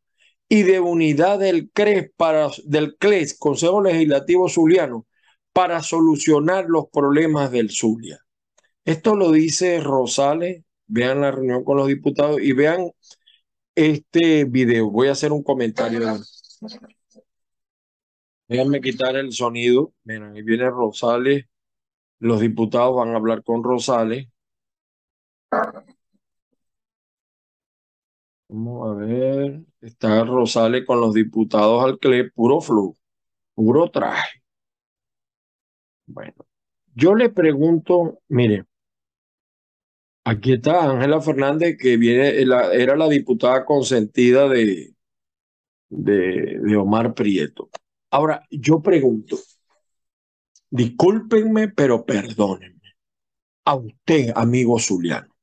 y 0.48 0.63
de 0.63 0.79
unidad 0.79 1.39
del 1.39 1.69
CRES, 1.74 2.12
para, 2.15 2.50
del 2.63 2.95
CLES, 2.98 3.38
Consejo 3.38 3.81
Legislativo 3.81 4.48
Zuliano, 4.48 5.05
para 5.60 5.84
solucionar 5.84 6.68
los 6.70 6.88
problemas 6.88 7.51
del 7.51 7.70
Zulia. 7.70 8.25
Esto 8.86 9.18
lo 9.18 9.30
dice 9.30 9.82
Rosales, 9.82 10.63
vean 10.88 11.20
la 11.20 11.32
reunión 11.32 11.66
con 11.66 11.75
los 11.75 11.89
diputados 11.89 12.39
y 12.42 12.54
vean 12.54 12.89
este 13.75 14.46
video. 14.46 14.89
Voy 14.89 15.10
a 15.10 15.12
hacer 15.12 15.34
un 15.34 15.44
comentario. 15.44 16.00
Déjenme 18.48 18.80
quitar 18.80 19.18
el 19.18 19.34
sonido. 19.34 19.92
Miren, 20.06 20.34
ahí 20.34 20.44
viene 20.44 20.70
Rosales. 20.70 21.44
Los 22.20 22.39
diputados 22.39 22.96
van 22.96 23.10
a 23.10 23.18
hablar 23.18 23.44
con 23.44 23.62
Rosales. 23.62 24.30
Vamos 28.48 28.92
a 28.92 28.94
ver. 28.94 29.62
Está 29.82 30.24
Rosales 30.24 30.86
con 30.86 31.01
los 31.01 31.13
diputados 31.13 31.84
al 31.84 32.00
CLE, 32.00 32.32
puro 32.32 32.62
flu, 32.62 32.96
puro 33.56 33.92
traje. 33.92 34.39
Bueno, 36.12 36.34
yo 36.96 37.13
le 37.13 37.30
pregunto, 37.30 38.20
mire, 38.30 38.66
aquí 40.24 40.54
está 40.54 40.89
Ángela 40.89 41.22
Fernández, 41.22 41.78
que 41.80 41.98
viene, 41.98 42.42
era 42.42 42.96
la 42.96 43.08
diputada 43.08 43.63
consentida 43.63 44.50
de, 44.50 44.96
de, 45.89 46.60
de 46.63 46.75
Omar 46.75 47.13
Prieto. 47.13 47.70
Ahora, 48.10 48.44
yo 48.50 48.82
pregunto, 48.82 49.38
discúlpenme, 50.72 51.68
pero 51.68 52.04
perdónenme. 52.04 52.80
A 53.66 53.75
usted, 53.75 54.32
amigo 54.36 54.80
Zuliano, 54.80 55.36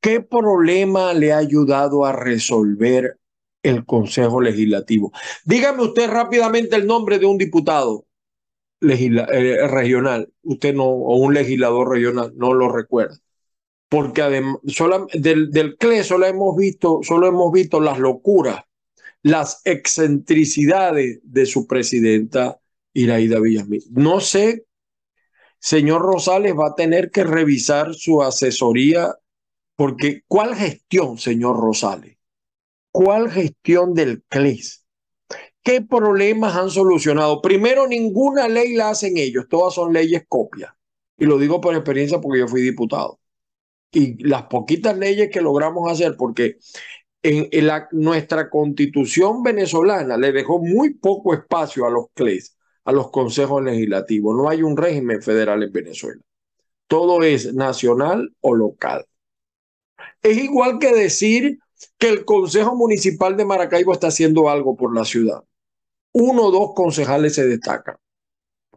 ¿qué 0.00 0.22
problema 0.22 1.12
le 1.12 1.34
ha 1.34 1.36
ayudado 1.36 2.06
a 2.06 2.12
resolver 2.12 3.18
el 3.62 3.84
Consejo 3.84 4.40
Legislativo? 4.40 5.12
Dígame 5.44 5.82
usted 5.82 6.08
rápidamente 6.08 6.76
el 6.76 6.86
nombre 6.86 7.18
de 7.18 7.26
un 7.26 7.36
diputado 7.36 8.06
eh, 8.82 9.66
regional, 9.68 10.32
usted 10.42 10.74
no, 10.74 10.84
o 10.86 11.16
un 11.16 11.34
legislador 11.34 11.90
regional, 11.90 12.32
no 12.36 12.54
lo 12.54 12.70
recuerda. 12.70 13.18
Porque 13.88 14.22
además, 14.22 14.58
del, 15.14 15.50
del 15.50 15.76
CLE 15.76 16.04
solo 16.04 16.26
hemos 16.26 16.56
visto, 16.56 17.00
solo 17.02 17.26
hemos 17.28 17.52
visto 17.52 17.80
las 17.80 17.98
locuras 17.98 18.64
las 19.22 19.60
excentricidades 19.64 21.20
de 21.22 21.46
su 21.46 21.66
presidenta 21.66 22.60
Iraida 22.92 23.40
Villamil. 23.40 23.84
No 23.90 24.20
sé, 24.20 24.66
señor 25.58 26.02
Rosales 26.02 26.54
va 26.54 26.68
a 26.68 26.74
tener 26.74 27.10
que 27.10 27.24
revisar 27.24 27.94
su 27.94 28.22
asesoría, 28.22 29.14
porque 29.76 30.22
¿cuál 30.26 30.54
gestión, 30.54 31.18
señor 31.18 31.58
Rosales? 31.60 32.16
¿Cuál 32.92 33.30
gestión 33.30 33.94
del 33.94 34.24
CLES? 34.28 34.84
¿Qué 35.62 35.82
problemas 35.82 36.56
han 36.56 36.70
solucionado? 36.70 37.42
Primero, 37.42 37.86
ninguna 37.86 38.48
ley 38.48 38.74
la 38.74 38.90
hacen 38.90 39.16
ellos, 39.18 39.46
todas 39.48 39.74
son 39.74 39.92
leyes 39.92 40.24
copias. 40.28 40.72
Y 41.18 41.26
lo 41.26 41.38
digo 41.38 41.60
por 41.60 41.74
experiencia 41.74 42.20
porque 42.20 42.40
yo 42.40 42.48
fui 42.48 42.62
diputado. 42.62 43.20
Y 43.92 44.22
las 44.26 44.44
poquitas 44.44 44.96
leyes 44.96 45.28
que 45.30 45.42
logramos 45.42 45.90
hacer, 45.90 46.16
porque 46.16 46.56
en, 47.22 47.66
la, 47.66 47.88
nuestra 47.92 48.48
constitución 48.48 49.42
venezolana 49.42 50.16
le 50.16 50.32
dejó 50.32 50.60
muy 50.60 50.94
poco 50.94 51.34
espacio 51.34 51.86
a 51.86 51.90
los 51.90 52.06
CLES, 52.14 52.56
a 52.84 52.92
los 52.92 53.10
consejos 53.10 53.62
legislativos. 53.62 54.36
No 54.36 54.48
hay 54.48 54.62
un 54.62 54.76
régimen 54.76 55.20
federal 55.20 55.62
en 55.62 55.72
Venezuela. 55.72 56.22
Todo 56.86 57.22
es 57.22 57.52
nacional 57.54 58.34
o 58.40 58.54
local. 58.54 59.06
Es 60.22 60.38
igual 60.38 60.78
que 60.78 60.92
decir 60.92 61.58
que 61.98 62.08
el 62.08 62.24
Consejo 62.24 62.74
Municipal 62.74 63.36
de 63.36 63.44
Maracaibo 63.44 63.92
está 63.92 64.08
haciendo 64.08 64.48
algo 64.48 64.76
por 64.76 64.94
la 64.94 65.04
ciudad. 65.04 65.42
Uno 66.12 66.46
o 66.46 66.50
dos 66.50 66.70
concejales 66.74 67.34
se 67.34 67.46
destacan. 67.46 67.96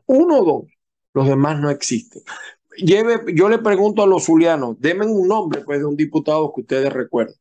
Uno 0.05 0.39
o 0.39 0.45
dos. 0.45 0.71
Los 1.13 1.27
demás 1.27 1.59
no 1.59 1.69
existen. 1.69 2.23
lleve, 2.77 3.33
yo 3.33 3.49
le 3.49 3.59
pregunto 3.59 4.03
a 4.03 4.07
los 4.07 4.25
zulianos, 4.25 4.79
denme 4.79 5.05
un 5.05 5.27
nombre 5.27 5.61
pues, 5.61 5.79
de 5.79 5.85
un 5.85 5.95
diputado 5.95 6.51
que 6.53 6.61
ustedes 6.61 6.91
recuerden. 6.91 7.35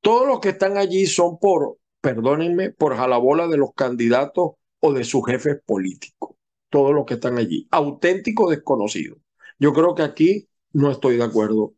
Todos 0.00 0.26
los 0.26 0.40
que 0.40 0.50
están 0.50 0.76
allí 0.76 1.06
son 1.06 1.38
por, 1.38 1.78
perdónenme, 2.00 2.70
por 2.70 2.96
jalabola 2.96 3.46
de 3.48 3.56
los 3.56 3.72
candidatos 3.74 4.52
o 4.80 4.92
de 4.92 5.04
sus 5.04 5.24
jefes 5.26 5.60
políticos. 5.64 6.36
Todos 6.68 6.92
los 6.92 7.06
que 7.06 7.14
están 7.14 7.38
allí. 7.38 7.66
Auténtico 7.70 8.50
desconocido. 8.50 9.16
Yo 9.58 9.72
creo 9.72 9.94
que 9.94 10.02
aquí 10.02 10.48
no 10.72 10.90
estoy 10.90 11.16
de 11.16 11.24
acuerdo 11.24 11.74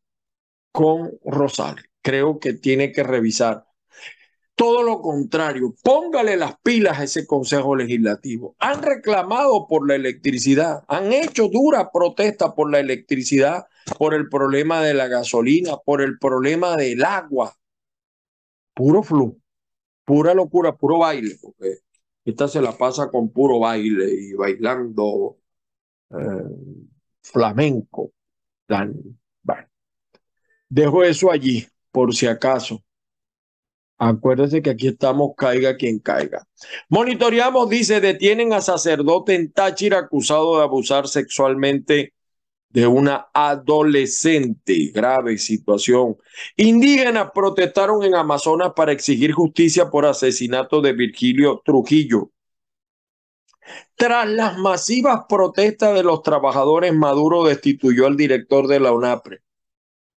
con 0.72 1.12
Rosales. 1.24 1.84
Creo 2.02 2.38
que 2.38 2.54
tiene 2.54 2.92
que 2.92 3.02
revisar 3.02 3.66
todo 4.56 4.82
lo 4.82 5.02
contrario, 5.02 5.74
póngale 5.82 6.36
las 6.36 6.58
pilas 6.60 6.98
a 6.98 7.04
ese 7.04 7.26
Consejo 7.26 7.76
Legislativo. 7.76 8.56
Han 8.58 8.82
reclamado 8.82 9.66
por 9.68 9.86
la 9.86 9.94
electricidad, 9.94 10.82
han 10.88 11.12
hecho 11.12 11.48
dura 11.48 11.92
protesta 11.92 12.54
por 12.54 12.70
la 12.70 12.80
electricidad, 12.80 13.66
por 13.98 14.14
el 14.14 14.28
problema 14.30 14.82
de 14.82 14.94
la 14.94 15.08
gasolina, 15.08 15.76
por 15.84 16.00
el 16.00 16.18
problema 16.18 16.74
del 16.74 17.04
agua. 17.04 17.54
Puro 18.74 19.02
flu, 19.02 19.38
pura 20.04 20.32
locura, 20.32 20.74
puro 20.74 20.98
baile, 20.98 21.36
porque 21.40 21.80
esta 22.24 22.48
se 22.48 22.62
la 22.62 22.72
pasa 22.72 23.10
con 23.10 23.30
puro 23.30 23.60
baile 23.60 24.10
y 24.10 24.32
bailando 24.32 25.36
eh, 26.10 26.94
flamenco. 27.22 28.12
Dejo 30.68 31.04
eso 31.04 31.30
allí, 31.30 31.66
por 31.92 32.14
si 32.14 32.26
acaso. 32.26 32.82
Acuérdese 33.98 34.60
que 34.60 34.70
aquí 34.70 34.88
estamos, 34.88 35.30
caiga 35.36 35.76
quien 35.76 35.98
caiga. 35.98 36.46
Monitoreamos, 36.88 37.68
dice, 37.70 38.00
detienen 38.00 38.52
a 38.52 38.60
sacerdote 38.60 39.34
en 39.34 39.50
Táchira 39.52 39.98
acusado 39.98 40.58
de 40.58 40.64
abusar 40.64 41.08
sexualmente 41.08 42.12
de 42.68 42.86
una 42.86 43.28
adolescente. 43.32 44.90
Grave 44.92 45.38
situación. 45.38 46.18
Indígenas 46.56 47.30
protestaron 47.34 48.02
en 48.02 48.14
Amazonas 48.14 48.72
para 48.76 48.92
exigir 48.92 49.32
justicia 49.32 49.88
por 49.88 50.04
asesinato 50.04 50.82
de 50.82 50.92
Virgilio 50.92 51.62
Trujillo. 51.64 52.30
Tras 53.94 54.28
las 54.28 54.58
masivas 54.58 55.22
protestas 55.26 55.94
de 55.94 56.02
los 56.02 56.22
trabajadores, 56.22 56.92
Maduro 56.92 57.44
destituyó 57.44 58.06
al 58.06 58.16
director 58.16 58.66
de 58.68 58.78
la 58.78 58.92
UNAPRE. 58.92 59.40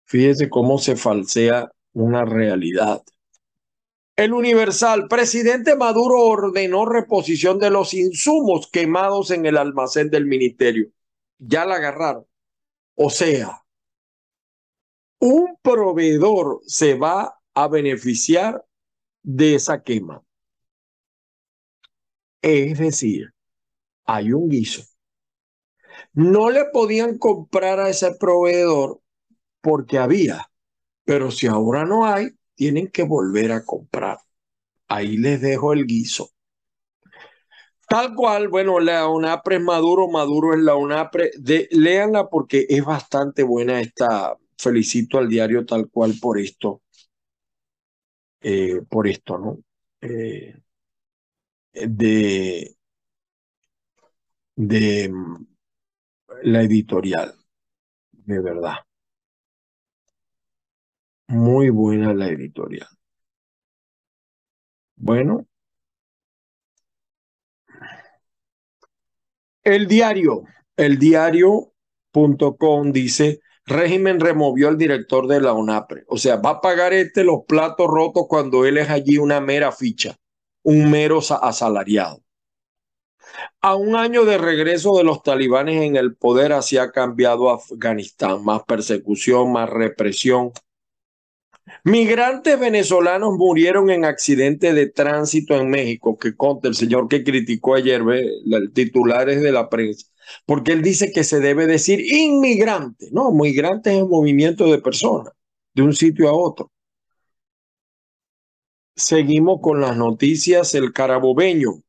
Fíjese 0.03 0.49
cómo 0.49 0.79
se 0.79 0.97
falsea 0.97 1.71
una 1.93 2.25
realidad. 2.25 3.01
El 4.19 4.33
Universal, 4.33 5.07
presidente 5.07 5.77
Maduro 5.77 6.19
ordenó 6.19 6.85
reposición 6.85 7.57
de 7.57 7.69
los 7.69 7.93
insumos 7.93 8.69
quemados 8.69 9.31
en 9.31 9.45
el 9.45 9.55
almacén 9.55 10.09
del 10.09 10.25
ministerio. 10.25 10.89
Ya 11.37 11.63
la 11.63 11.75
agarraron. 11.75 12.25
O 12.95 13.09
sea, 13.09 13.63
un 15.19 15.57
proveedor 15.61 16.59
se 16.65 16.95
va 16.95 17.39
a 17.53 17.67
beneficiar 17.69 18.65
de 19.23 19.55
esa 19.55 19.83
quema. 19.83 20.21
Es 22.41 22.77
decir, 22.77 23.33
hay 24.03 24.33
un 24.33 24.49
guiso. 24.49 24.83
No 26.11 26.49
le 26.49 26.65
podían 26.73 27.17
comprar 27.17 27.79
a 27.79 27.87
ese 27.87 28.13
proveedor 28.15 28.99
porque 29.61 29.97
había, 29.97 30.51
pero 31.05 31.31
si 31.31 31.47
ahora 31.47 31.85
no 31.85 32.05
hay, 32.05 32.37
tienen 32.59 32.89
que 32.89 33.03
volver 33.03 33.53
a 33.53 33.63
comprar. 33.63 34.19
Ahí 34.89 35.15
les 35.15 35.39
dejo 35.39 35.71
el 35.71 35.85
guiso. 35.85 36.31
Tal 37.87 38.13
cual, 38.13 38.49
bueno, 38.49 38.81
la 38.81 39.07
UNAPRE 39.07 39.55
es 39.55 39.61
Maduro, 39.61 40.09
Maduro 40.09 40.53
es 40.53 40.59
la 40.59 40.75
UNAPRE. 40.75 41.31
De, 41.39 41.69
léanla 41.71 42.27
porque 42.27 42.65
es 42.67 42.83
bastante 42.83 43.43
buena 43.43 43.79
esta. 43.79 44.35
Felicito 44.57 45.17
al 45.17 45.29
diario 45.29 45.65
tal 45.65 45.89
cual 45.89 46.15
por 46.19 46.37
esto. 46.37 46.81
Eh, 48.41 48.81
por 48.89 49.07
esto, 49.07 49.37
¿no? 49.37 49.59
Eh, 50.01 50.53
de, 51.71 52.75
de 54.57 55.11
la 56.43 56.61
editorial, 56.63 57.33
de 58.11 58.39
verdad. 58.41 58.88
Muy 61.29 61.69
buena 61.69 62.13
la 62.13 62.27
editorial. 62.27 62.87
Bueno, 64.95 65.47
el 69.63 69.87
diario, 69.87 70.43
el 70.75 70.97
diario.com 70.97 72.91
dice, 72.91 73.41
régimen 73.65 74.19
removió 74.19 74.69
al 74.69 74.77
director 74.77 75.27
de 75.27 75.39
la 75.39 75.53
UNAPRE. 75.53 76.03
O 76.07 76.17
sea, 76.17 76.37
va 76.37 76.49
a 76.51 76.61
pagar 76.61 76.93
este 76.93 77.23
los 77.23 77.45
platos 77.47 77.87
rotos 77.87 78.25
cuando 78.27 78.65
él 78.65 78.77
es 78.77 78.89
allí 78.89 79.17
una 79.19 79.39
mera 79.39 79.71
ficha, 79.71 80.15
un 80.63 80.89
mero 80.89 81.19
asalariado. 81.19 82.23
A 83.61 83.75
un 83.75 83.95
año 83.95 84.25
de 84.25 84.39
regreso 84.39 84.97
de 84.97 85.03
los 85.03 85.21
talibanes 85.21 85.83
en 85.83 85.95
el 85.95 86.15
poder, 86.15 86.53
así 86.53 86.77
ha 86.77 86.91
cambiado 86.91 87.51
Afganistán. 87.51 88.43
Más 88.43 88.63
persecución, 88.63 89.51
más 89.51 89.69
represión, 89.69 90.51
Migrantes 91.83 92.59
venezolanos 92.59 93.33
murieron 93.37 93.89
en 93.89 94.05
accidente 94.05 94.73
de 94.73 94.87
tránsito 94.89 95.55
en 95.55 95.69
México, 95.69 96.17
que 96.17 96.35
conta 96.35 96.67
el 96.67 96.75
señor 96.75 97.07
que 97.07 97.23
criticó 97.23 97.75
ayer, 97.75 98.01
el 98.01 98.71
titular 98.73 99.29
es 99.29 99.41
de 99.41 99.51
la 99.51 99.69
prensa, 99.69 100.07
porque 100.45 100.73
él 100.73 100.81
dice 100.81 101.11
que 101.11 101.23
se 101.23 101.39
debe 101.39 101.67
decir 101.67 101.99
inmigrante, 101.99 103.07
no, 103.11 103.31
migrante 103.31 103.97
es 103.97 104.05
movimiento 104.05 104.71
de 104.71 104.79
personas, 104.79 105.33
de 105.73 105.81
un 105.83 105.93
sitio 105.93 106.29
a 106.29 106.33
otro. 106.33 106.71
Seguimos 108.95 109.61
con 109.61 109.79
las 109.81 109.95
noticias, 109.95 110.75
el 110.75 110.91
carabobeño. 110.91 111.81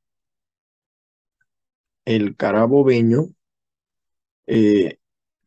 El 2.05 2.37
carabobeño 2.37 3.29
eh, 4.47 5.00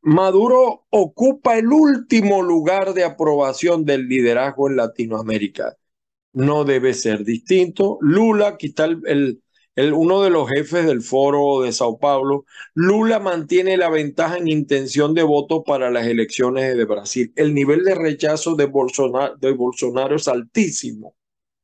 Maduro 0.03 0.85
ocupa 0.89 1.57
el 1.57 1.67
último 1.71 2.41
lugar 2.41 2.93
de 2.93 3.05
aprobación 3.05 3.85
del 3.85 4.09
liderazgo 4.09 4.69
en 4.69 4.75
Latinoamérica. 4.75 5.77
No 6.33 6.65
debe 6.65 6.93
ser 6.93 7.23
distinto. 7.23 7.99
Lula, 8.01 8.57
quizá 8.57 8.85
el, 8.85 9.41
el, 9.75 9.93
uno 9.93 10.21
de 10.21 10.29
los 10.29 10.49
jefes 10.49 10.85
del 10.85 11.01
foro 11.01 11.61
de 11.61 11.71
Sao 11.71 11.99
Paulo, 11.99 12.45
Lula 12.73 13.19
mantiene 13.19 13.77
la 13.77 13.89
ventaja 13.89 14.37
en 14.37 14.49
intención 14.49 15.13
de 15.13 15.23
voto 15.23 15.63
para 15.63 15.89
las 15.89 16.05
elecciones 16.05 16.75
de 16.75 16.83
Brasil. 16.83 17.31
El 17.37 17.53
nivel 17.53 17.85
de 17.85 17.95
rechazo 17.95 18.55
de 18.55 18.65
Bolsonaro, 18.65 19.37
de 19.37 19.53
Bolsonaro 19.53 20.17
es 20.17 20.27
altísimo 20.27 21.15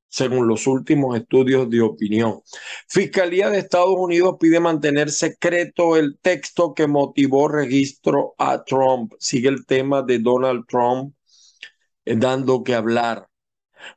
según 0.09 0.47
los 0.47 0.67
últimos 0.67 1.15
estudios 1.15 1.69
de 1.69 1.81
opinión. 1.81 2.41
Fiscalía 2.87 3.49
de 3.49 3.59
Estados 3.59 3.95
Unidos 3.95 4.37
pide 4.39 4.59
mantener 4.59 5.11
secreto 5.11 5.95
el 5.95 6.17
texto 6.19 6.73
que 6.73 6.87
motivó 6.87 7.47
registro 7.47 8.33
a 8.37 8.63
Trump. 8.63 9.13
Sigue 9.19 9.49
el 9.49 9.65
tema 9.65 10.01
de 10.01 10.19
Donald 10.19 10.65
Trump 10.67 11.13
eh, 12.05 12.15
dando 12.17 12.63
que 12.63 12.73
hablar. 12.73 13.27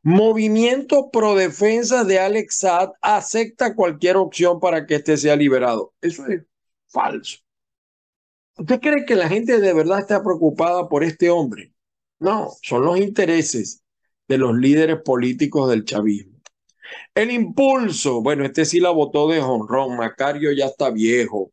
Movimiento 0.03 1.11
pro 1.11 1.35
defensa 1.35 2.05
de 2.05 2.21
Alex 2.21 2.59
Saad 2.59 2.91
acepta 3.01 3.75
cualquier 3.75 4.17
opción 4.17 4.61
para 4.61 4.87
que 4.87 4.97
éste 4.97 5.17
sea 5.17 5.35
liberado. 5.35 5.93
Eso 6.01 6.27
es 6.27 6.43
falso. 6.87 7.39
¿Usted 8.59 8.81
cree 8.81 9.05
que 9.05 9.17
la 9.17 9.29
gente 9.29 9.59
de 9.59 9.73
verdad 9.73 10.01
está 10.01 10.23
preocupada 10.23 10.89
por 10.89 11.03
este 11.03 11.31
hombre? 11.31 11.73
No, 12.21 12.51
son 12.63 12.85
los 12.85 12.99
intereses 12.99 13.82
de 14.29 14.39
los 14.39 14.57
líderes 14.57 15.01
políticos 15.03 15.71
del 15.71 15.85
chavismo. 15.85 16.41
El 17.15 17.31
impulso, 17.31 18.23
bueno, 18.23 18.45
este 18.45 18.65
sí 18.65 18.81
la 18.81 18.91
votó 18.91 19.29
de 19.29 19.41
honrón, 19.41 19.97
Macario 19.97 20.53
ya 20.53 20.67
está 20.67 20.91
viejo. 20.91 21.53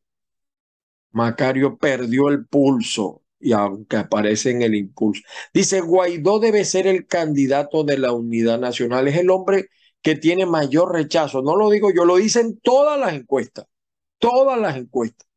Macario 1.11 1.77
perdió 1.77 2.29
el 2.29 2.45
pulso 2.45 3.23
y 3.39 3.53
aunque 3.53 3.97
aparece 3.97 4.51
en 4.51 4.61
el 4.61 4.75
impulso. 4.75 5.23
Dice, 5.53 5.81
Guaidó 5.81 6.39
debe 6.39 6.65
ser 6.65 6.87
el 6.87 7.07
candidato 7.07 7.83
de 7.83 7.97
la 7.97 8.11
unidad 8.11 8.59
nacional. 8.59 9.07
Es 9.07 9.17
el 9.17 9.29
hombre 9.29 9.69
que 10.01 10.15
tiene 10.15 10.45
mayor 10.45 10.93
rechazo. 10.93 11.41
No 11.41 11.55
lo 11.55 11.69
digo 11.69 11.91
yo, 11.93 12.05
lo 12.05 12.17
dicen 12.17 12.59
todas 12.61 12.99
las 12.99 13.13
encuestas. 13.13 13.65
Todas 14.17 14.59
las 14.59 14.77
encuestas. 14.77 15.27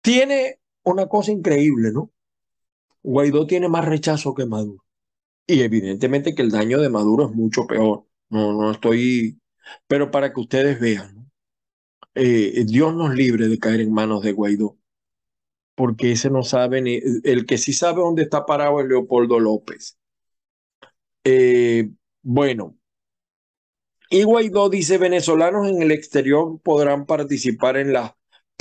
Tiene 0.00 0.58
una 0.82 1.06
cosa 1.08 1.30
increíble, 1.30 1.92
¿no? 1.92 2.10
Guaidó 3.02 3.46
tiene 3.46 3.68
más 3.68 3.84
rechazo 3.84 4.34
que 4.34 4.46
Maduro. 4.46 4.82
Y 5.46 5.62
evidentemente 5.62 6.34
que 6.34 6.42
el 6.42 6.50
daño 6.50 6.80
de 6.80 6.88
Maduro 6.88 7.26
es 7.26 7.34
mucho 7.34 7.66
peor. 7.66 8.06
No, 8.30 8.52
no 8.52 8.70
estoy, 8.70 9.40
pero 9.86 10.10
para 10.10 10.32
que 10.32 10.40
ustedes 10.40 10.80
vean, 10.80 11.30
eh, 12.14 12.64
Dios 12.66 12.94
nos 12.94 13.14
libre 13.14 13.48
de 13.48 13.58
caer 13.58 13.80
en 13.80 13.92
manos 13.92 14.22
de 14.22 14.32
Guaidó, 14.32 14.78
porque 15.74 16.12
ese 16.12 16.30
no 16.30 16.42
sabe 16.42 16.82
ni, 16.82 17.00
el 17.24 17.46
que 17.46 17.58
sí 17.58 17.72
sabe 17.72 18.00
dónde 18.00 18.22
está 18.22 18.46
parado 18.46 18.80
es 18.80 18.88
Leopoldo 18.88 19.40
López. 19.40 19.98
Eh, 21.24 21.90
bueno, 22.22 22.76
y 24.10 24.24
Guaidó 24.24 24.68
dice, 24.68 24.98
venezolanos 24.98 25.68
en 25.68 25.82
el 25.82 25.90
exterior 25.90 26.60
podrán 26.62 27.06
participar 27.06 27.78
en 27.78 27.92
las 27.94 28.12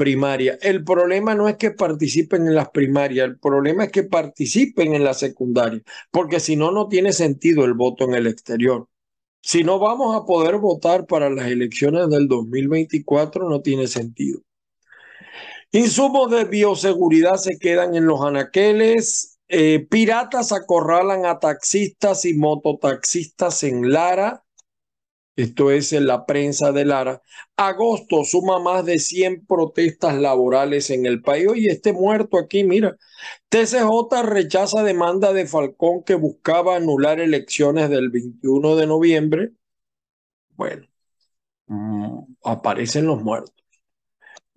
primarias. 0.02 0.58
El 0.64 0.84
problema 0.84 1.36
no 1.36 1.48
es 1.48 1.58
que 1.58 1.70
participen 1.70 2.48
en 2.48 2.56
las 2.56 2.70
primarias, 2.72 3.28
el 3.28 3.38
problema 3.38 3.84
es 3.84 3.92
que 3.92 4.02
participen 4.02 4.96
en 4.96 5.04
la 5.04 5.14
secundaria, 5.14 5.80
porque 6.10 6.40
si 6.40 6.56
no, 6.56 6.72
no 6.72 6.88
tiene 6.88 7.14
sentido 7.14 7.66
el 7.66 7.76
voto 7.76 8.06
en 8.06 8.16
el 8.16 8.26
exterior. 8.26 8.88
Si 9.44 9.64
no 9.64 9.78
vamos 9.78 10.16
a 10.16 10.26
poder 10.26 10.58
votar 10.58 11.06
para 11.06 11.30
las 11.30 11.46
elecciones 11.52 12.10
del 12.10 12.28
2024, 12.28 13.48
no 13.48 13.62
tiene 13.62 13.86
sentido. 13.86 14.42
Insumos 15.72 16.32
de 16.32 16.46
bioseguridad 16.46 17.36
se 17.36 17.60
quedan 17.60 17.94
en 17.94 18.08
los 18.08 18.22
anaqueles. 18.22 19.40
Eh, 19.50 19.86
piratas 19.88 20.52
acorralan 20.52 21.28
a 21.28 21.38
taxistas 21.38 22.26
y 22.26 22.34
mototaxistas 22.34 23.64
en 23.64 23.92
Lara. 23.92 24.44
Esto 25.41 25.71
es 25.71 25.91
en 25.91 26.06
la 26.06 26.25
prensa 26.27 26.71
de 26.71 26.86
Lara. 26.86 27.21
Agosto 27.58 28.23
suma 28.23 28.60
más 28.60 28.86
de 28.86 28.99
100 28.99 29.47
protestas 29.47 30.15
laborales 30.15 30.91
en 30.91 31.08
el 31.08 31.23
país. 31.23 31.47
Y 31.56 31.67
este 31.67 31.93
muerto 31.93 32.38
aquí, 32.38 32.63
mira. 32.63 32.95
TCJ 33.49 34.23
rechaza 34.23 34.84
demanda 34.84 35.34
de 35.34 35.47
Falcón 35.47 36.04
que 36.04 36.13
buscaba 36.13 36.75
anular 36.75 37.19
elecciones 37.19 37.89
del 37.89 38.10
21 38.10 38.75
de 38.75 38.88
noviembre. 38.88 39.51
Bueno, 40.56 40.86
mm, 41.67 42.19
aparecen 42.43 43.08
los 43.08 43.23
muertos. 43.23 43.56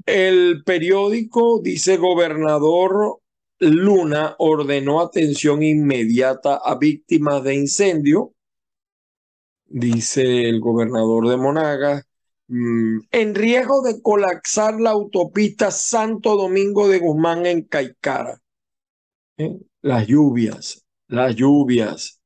El 0.04 0.64
periódico 0.64 1.60
dice 1.62 1.96
gobernador 1.96 3.20
Luna 3.58 4.34
ordenó 4.38 5.00
atención 5.00 5.62
inmediata 5.62 6.60
a 6.62 6.76
víctimas 6.76 7.42
de 7.42 7.54
incendio 7.54 8.33
dice 9.74 10.48
el 10.48 10.60
gobernador 10.60 11.28
de 11.28 11.36
Monagas, 11.36 12.06
mm, 12.46 12.98
en 13.10 13.34
riesgo 13.34 13.82
de 13.82 14.00
colapsar 14.00 14.80
la 14.80 14.90
autopista 14.90 15.72
Santo 15.72 16.36
Domingo 16.36 16.86
de 16.86 17.00
Guzmán 17.00 17.44
en 17.44 17.62
Caicara. 17.62 18.40
¿Eh? 19.36 19.58
Las 19.82 20.06
lluvias, 20.06 20.86
las 21.08 21.34
lluvias. 21.34 22.20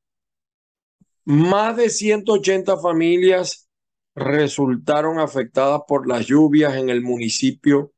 Más 1.25 1.75
de 1.75 1.89
180 1.89 2.77
familias 2.77 3.67
resultaron 4.13 5.17
afectadas 5.17 5.81
por 5.87 6.07
las 6.07 6.27
lluvias 6.27 6.75
en 6.75 6.89
el 6.89 7.01
municipio 7.01 7.93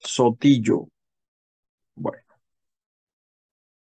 Sotillo. 0.00 0.88
Bueno. 1.94 2.22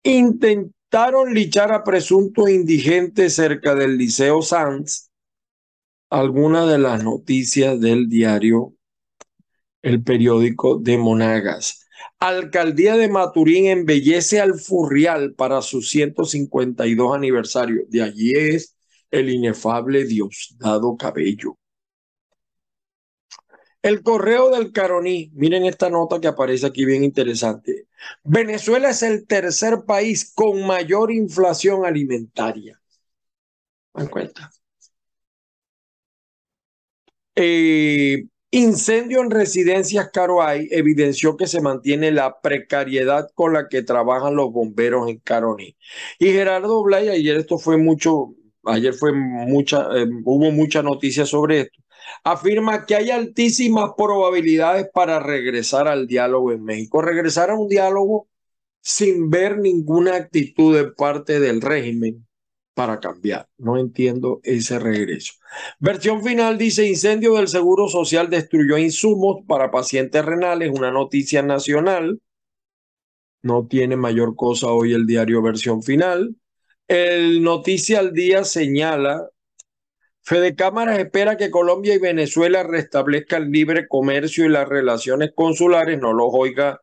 Intent 0.03 0.71
intentaron 0.91 1.35
lichar 1.35 1.71
a 1.71 1.83
presuntos 1.83 2.49
indigentes 2.49 3.35
cerca 3.35 3.75
del 3.75 3.95
Liceo 3.95 4.41
Sanz. 4.41 5.11
Algunas 6.09 6.67
de 6.67 6.79
las 6.79 7.03
noticias 7.03 7.79
del 7.79 8.09
diario 8.09 8.73
El 9.83 10.01
Periódico 10.01 10.79
de 10.79 10.97
Monagas. 10.97 11.85
Alcaldía 12.19 12.97
de 12.97 13.07
Maturín 13.07 13.67
embellece 13.67 14.41
al 14.41 14.59
Furrial 14.59 15.35
para 15.35 15.61
su 15.61 15.83
152 15.83 17.15
aniversario. 17.15 17.83
De 17.87 18.01
allí 18.01 18.33
es 18.33 18.75
el 19.11 19.29
inefable 19.29 20.05
Diosdado 20.05 20.97
Cabello. 20.97 21.58
El 23.81 24.03
correo 24.03 24.49
del 24.49 24.71
Caroní, 24.73 25.31
miren 25.33 25.65
esta 25.65 25.89
nota 25.89 26.19
que 26.19 26.27
aparece 26.27 26.65
aquí 26.67 26.85
bien 26.85 27.03
interesante. 27.03 27.87
Venezuela 28.23 28.89
es 28.89 29.03
el 29.03 29.25
tercer 29.25 29.85
país 29.85 30.31
con 30.33 30.65
mayor 30.65 31.11
inflación 31.11 31.85
alimentaria. 31.85 32.79
En 33.95 34.07
cuenta. 34.07 34.51
Eh, 37.35 38.25
incendio 38.51 39.21
en 39.21 39.31
residencias 39.31 40.09
Caroay 40.11 40.67
evidenció 40.71 41.37
que 41.37 41.47
se 41.47 41.61
mantiene 41.61 42.11
la 42.11 42.41
precariedad 42.41 43.29
con 43.33 43.53
la 43.53 43.69
que 43.69 43.81
trabajan 43.83 44.35
los 44.35 44.51
bomberos 44.51 45.09
en 45.09 45.19
Caroní. 45.19 45.77
Y 46.19 46.27
Gerardo 46.33 46.83
Blay, 46.83 47.07
ayer 47.09 47.37
esto 47.37 47.57
fue 47.57 47.77
mucho, 47.77 48.35
ayer 48.65 48.93
fue 48.93 49.13
mucha, 49.13 49.87
eh, 49.97 50.05
hubo 50.25 50.51
mucha 50.51 50.83
noticia 50.83 51.25
sobre 51.25 51.61
esto 51.61 51.79
afirma 52.23 52.85
que 52.85 52.95
hay 52.95 53.11
altísimas 53.11 53.91
probabilidades 53.97 54.87
para 54.93 55.19
regresar 55.19 55.87
al 55.87 56.07
diálogo 56.07 56.51
en 56.51 56.63
México. 56.63 57.01
Regresar 57.01 57.49
a 57.49 57.55
un 57.55 57.67
diálogo 57.67 58.27
sin 58.81 59.29
ver 59.29 59.57
ninguna 59.57 60.15
actitud 60.15 60.75
de 60.75 60.91
parte 60.91 61.39
del 61.39 61.61
régimen 61.61 62.25
para 62.73 62.99
cambiar. 62.99 63.47
No 63.57 63.77
entiendo 63.77 64.39
ese 64.43 64.79
regreso. 64.79 65.33
Versión 65.79 66.23
final 66.23 66.57
dice, 66.57 66.87
incendio 66.87 67.33
del 67.33 67.49
Seguro 67.49 67.89
Social 67.89 68.29
destruyó 68.29 68.77
insumos 68.77 69.43
para 69.45 69.69
pacientes 69.69 70.23
renales, 70.23 70.71
una 70.73 70.89
noticia 70.89 71.41
nacional. 71.41 72.21
No 73.41 73.67
tiene 73.67 73.97
mayor 73.97 74.35
cosa 74.35 74.67
hoy 74.67 74.93
el 74.93 75.05
diario 75.05 75.41
versión 75.41 75.83
final. 75.83 76.35
El 76.87 77.43
Noticia 77.43 77.99
al 77.99 78.13
Día 78.13 78.43
señala 78.45 79.29
Fede 80.21 80.55
Cámaras 80.55 80.99
espera 80.99 81.37
que 81.37 81.49
Colombia 81.49 81.95
y 81.95 81.99
Venezuela 81.99 82.63
restablezcan 82.63 83.51
libre 83.51 83.87
comercio 83.87 84.45
y 84.45 84.49
las 84.49 84.67
relaciones 84.67 85.31
consulares, 85.33 85.99
no 85.99 86.13
los 86.13 86.29
oiga 86.31 86.81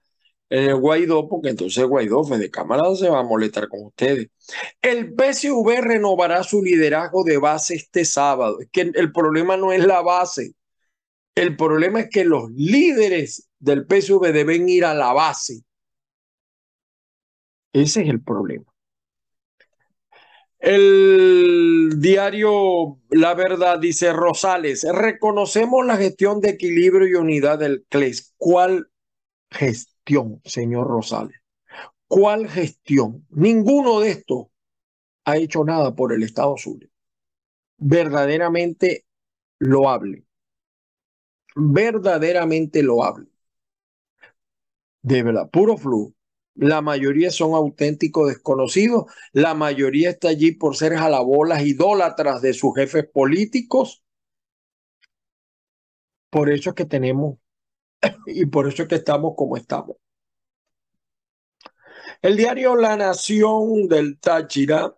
en 0.48 0.64
el 0.64 0.76
Guaidó, 0.76 1.28
porque 1.28 1.50
entonces 1.50 1.84
Guaidó, 1.84 2.24
Fede 2.24 2.50
Cámaras 2.50 2.98
se 2.98 3.08
va 3.08 3.20
a 3.20 3.24
molestar 3.24 3.68
con 3.68 3.84
ustedes. 3.84 4.28
El 4.80 5.14
PSV 5.14 5.80
renovará 5.80 6.42
su 6.42 6.62
liderazgo 6.62 7.24
de 7.24 7.38
base 7.38 7.74
este 7.74 8.04
sábado. 8.04 8.60
Es 8.60 8.68
que 8.70 8.90
el 8.94 9.12
problema 9.12 9.56
no 9.56 9.72
es 9.72 9.84
la 9.84 10.02
base, 10.02 10.54
el 11.36 11.56
problema 11.56 12.00
es 12.00 12.08
que 12.10 12.24
los 12.24 12.50
líderes 12.52 13.48
del 13.58 13.86
PSV 13.86 14.32
deben 14.32 14.68
ir 14.68 14.84
a 14.84 14.94
la 14.94 15.12
base. 15.12 15.62
Ese 17.72 18.02
es 18.02 18.08
el 18.08 18.22
problema. 18.22 18.64
El 20.58 22.00
diario 22.00 22.98
La 23.10 23.34
Verdad 23.34 23.78
dice 23.78 24.12
Rosales, 24.12 24.86
reconocemos 24.90 25.84
la 25.84 25.96
gestión 25.96 26.40
de 26.40 26.50
equilibrio 26.50 27.06
y 27.06 27.14
unidad 27.14 27.58
del 27.58 27.84
CLES. 27.88 28.34
¿Cuál 28.36 28.90
gestión, 29.50 30.40
señor 30.44 30.86
Rosales? 30.88 31.36
¿Cuál 32.08 32.48
gestión? 32.48 33.26
Ninguno 33.30 34.00
de 34.00 34.10
estos 34.10 34.46
ha 35.24 35.36
hecho 35.36 35.64
nada 35.64 35.94
por 35.94 36.12
el 36.12 36.22
Estado 36.22 36.56
Sur. 36.56 36.78
Verdaderamente 37.78 39.04
loable. 39.58 40.24
Verdaderamente 41.54 42.82
loable. 42.82 43.26
De 45.02 45.22
verdad, 45.22 45.50
puro 45.50 45.76
flujo 45.76 46.15
la 46.56 46.80
mayoría 46.80 47.30
son 47.30 47.54
auténticos 47.54 48.28
desconocidos, 48.28 49.06
la 49.32 49.54
mayoría 49.54 50.10
está 50.10 50.28
allí 50.28 50.52
por 50.52 50.76
ser 50.76 50.96
jalabolas 50.96 51.64
idólatras 51.64 52.40
de 52.42 52.54
sus 52.54 52.74
jefes 52.74 53.06
políticos. 53.06 54.02
Por 56.30 56.50
eso 56.50 56.70
es 56.70 56.76
que 56.76 56.84
tenemos 56.84 57.38
y 58.26 58.46
por 58.46 58.68
eso 58.68 58.82
es 58.82 58.88
que 58.88 58.96
estamos 58.96 59.34
como 59.36 59.56
estamos. 59.56 59.96
El 62.22 62.36
diario 62.36 62.76
La 62.76 62.96
Nación 62.96 63.88
del 63.88 64.18
Táchira 64.18 64.94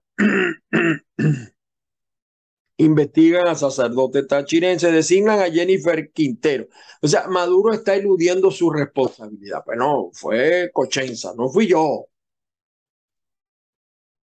investigan 2.79 3.49
a 3.49 3.55
sacerdote 3.55 4.23
tachirense, 4.23 4.93
designan 4.93 5.41
a 5.41 5.51
Jennifer 5.51 6.11
Quintero. 6.12 6.69
O 7.03 7.09
sea, 7.09 7.29
Maduro 7.29 7.73
está 7.75 7.95
eludiendo 7.95 8.51
su 8.51 8.71
responsabilidad. 8.71 9.62
Pues 9.64 9.79
no, 9.79 10.11
fue 10.12 10.71
Cochenza, 10.73 11.35
no 11.37 11.49
fui 11.51 11.67
yo. 11.67 12.07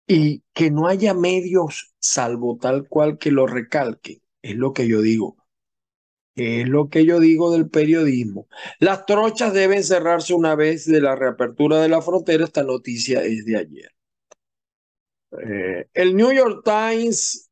Y 0.07 0.43
que 0.53 0.71
no 0.71 0.87
haya 0.87 1.13
medios 1.13 1.93
salvo 1.99 2.57
tal 2.59 2.87
cual 2.87 3.17
que 3.17 3.31
lo 3.31 3.47
recalque, 3.47 4.21
es 4.41 4.55
lo 4.55 4.73
que 4.73 4.87
yo 4.87 5.01
digo. 5.01 5.37
Es 6.35 6.67
lo 6.67 6.89
que 6.89 7.05
yo 7.05 7.19
digo 7.19 7.51
del 7.51 7.69
periodismo. 7.69 8.47
Las 8.79 9.05
trochas 9.05 9.53
deben 9.53 9.83
cerrarse 9.83 10.33
una 10.33 10.55
vez 10.55 10.85
de 10.85 11.01
la 11.01 11.15
reapertura 11.15 11.79
de 11.81 11.89
la 11.89 12.01
frontera. 12.01 12.45
Esta 12.45 12.63
noticia 12.63 13.23
es 13.23 13.45
de 13.45 13.57
ayer. 13.57 13.91
Eh, 15.31 15.87
el 15.93 16.15
New 16.15 16.31
York 16.31 16.63
Times 16.65 17.50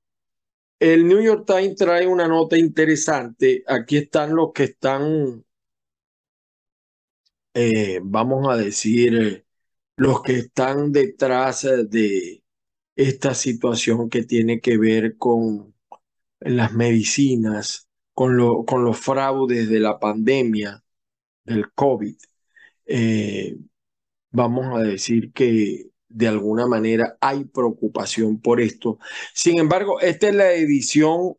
el 0.80 1.08
New 1.08 1.22
York 1.22 1.46
Times 1.46 1.76
trae 1.76 2.08
una 2.08 2.28
nota 2.28 2.58
interesante. 2.58 3.64
Aquí 3.68 3.98
están 3.98 4.36
los 4.36 4.52
que 4.54 4.64
están, 4.66 5.46
eh, 7.54 8.00
vamos 8.04 8.48
a 8.50 8.56
decir, 8.58 9.16
eh, 9.16 9.46
los 9.98 10.22
que 10.24 10.34
están 10.40 10.92
detrás 10.92 11.64
de 11.90 12.44
esta 12.96 13.34
situación 13.36 14.10
que 14.10 14.24
tiene 14.24 14.62
que 14.62 14.78
ver 14.78 15.18
con 15.18 15.76
las 16.42 16.74
medicinas, 16.74 17.90
con, 18.14 18.38
lo, 18.38 18.66
con 18.66 18.84
los 18.86 19.00
fraudes 19.00 19.70
de 19.70 19.80
la 19.80 20.00
pandemia, 20.00 20.84
del 21.46 21.72
COVID. 21.74 22.18
Eh, 22.86 23.58
vamos 24.32 24.78
a 24.78 24.84
decir 24.84 25.32
que 25.34 25.89
de 26.10 26.28
alguna 26.28 26.68
manera 26.68 27.18
hay 27.22 27.46
preocupación 27.46 28.42
por 28.42 28.60
esto. 28.60 29.00
Sin 29.34 29.60
embargo, 29.60 30.00
esta 30.02 30.30
es 30.30 30.36
la 30.36 30.52
edición 30.54 31.36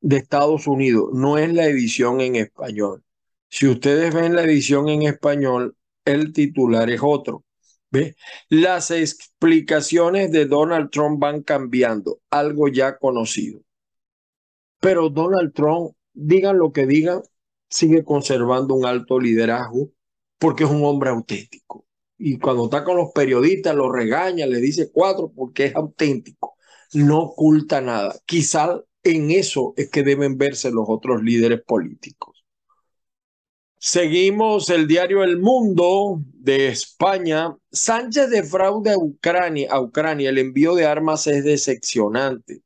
de 0.00 0.16
Estados 0.16 0.66
Unidos, 0.66 1.10
no 1.12 1.38
es 1.38 1.52
la 1.52 1.66
edición 1.66 2.20
en 2.20 2.36
español. 2.36 3.04
Si 3.48 3.66
ustedes 3.66 4.14
ven 4.14 4.34
la 4.34 4.42
edición 4.42 4.88
en 4.88 5.02
español, 5.02 5.76
el 6.04 6.32
titular 6.32 6.90
es 6.90 7.00
otro. 7.02 7.44
¿Ve? 7.90 8.14
Las 8.48 8.92
explicaciones 8.92 10.30
de 10.30 10.46
Donald 10.46 10.90
Trump 10.90 11.20
van 11.20 11.42
cambiando, 11.42 12.20
algo 12.30 12.68
ya 12.68 12.98
conocido. 12.98 13.62
Pero 14.80 15.10
Donald 15.10 15.52
Trump, 15.52 15.94
digan 16.12 16.58
lo 16.58 16.72
que 16.72 16.86
digan, 16.86 17.22
sigue 17.68 18.04
conservando 18.04 18.74
un 18.74 18.86
alto 18.86 19.18
liderazgo 19.18 19.90
porque 20.38 20.64
es 20.64 20.70
un 20.70 20.84
hombre 20.84 21.10
auténtico. 21.10 21.86
Y 22.22 22.38
cuando 22.38 22.64
está 22.64 22.84
con 22.84 22.98
los 22.98 23.12
periodistas, 23.12 23.74
lo 23.74 23.90
regaña, 23.90 24.46
le 24.46 24.58
dice 24.60 24.90
cuatro 24.92 25.32
porque 25.34 25.66
es 25.66 25.74
auténtico. 25.74 26.54
No 26.92 27.20
oculta 27.20 27.80
nada. 27.80 28.14
Quizá 28.26 28.78
en 29.02 29.30
eso 29.30 29.72
es 29.78 29.88
que 29.88 30.02
deben 30.02 30.36
verse 30.36 30.70
los 30.70 30.84
otros 30.86 31.22
líderes 31.22 31.62
políticos. 31.62 32.44
Seguimos 33.78 34.68
el 34.68 34.86
diario 34.86 35.24
El 35.24 35.38
Mundo 35.38 36.20
de 36.34 36.68
España. 36.68 37.56
Sánchez 37.72 38.28
defrauda 38.28 38.92
a 38.92 38.98
Ucrania. 38.98 39.68
A 39.72 39.80
Ucrania. 39.80 40.28
El 40.28 40.36
envío 40.36 40.74
de 40.74 40.84
armas 40.84 41.26
es 41.26 41.42
decepcionante. 41.42 42.60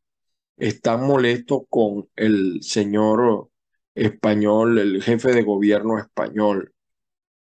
Están 0.57 1.07
molestos 1.07 1.63
con 1.69 2.09
el 2.17 2.59
señor 2.63 3.51
español, 3.95 4.81
el 4.81 5.01
jefe 5.01 5.33
de 5.33 5.45
gobierno 5.45 5.97
español. 5.97 6.75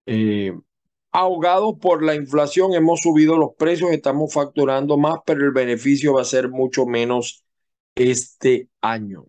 Eh, 0.04 0.52
ahogados 1.14 1.76
por 1.80 2.02
la 2.02 2.16
inflación, 2.16 2.74
hemos 2.74 3.00
subido 3.00 3.38
los 3.38 3.54
precios, 3.56 3.92
estamos 3.92 4.34
facturando 4.34 4.98
más, 4.98 5.20
pero 5.24 5.44
el 5.44 5.52
beneficio 5.52 6.14
va 6.14 6.22
a 6.22 6.24
ser 6.24 6.48
mucho 6.50 6.86
menos 6.86 7.44
este 7.94 8.68
año. 8.80 9.26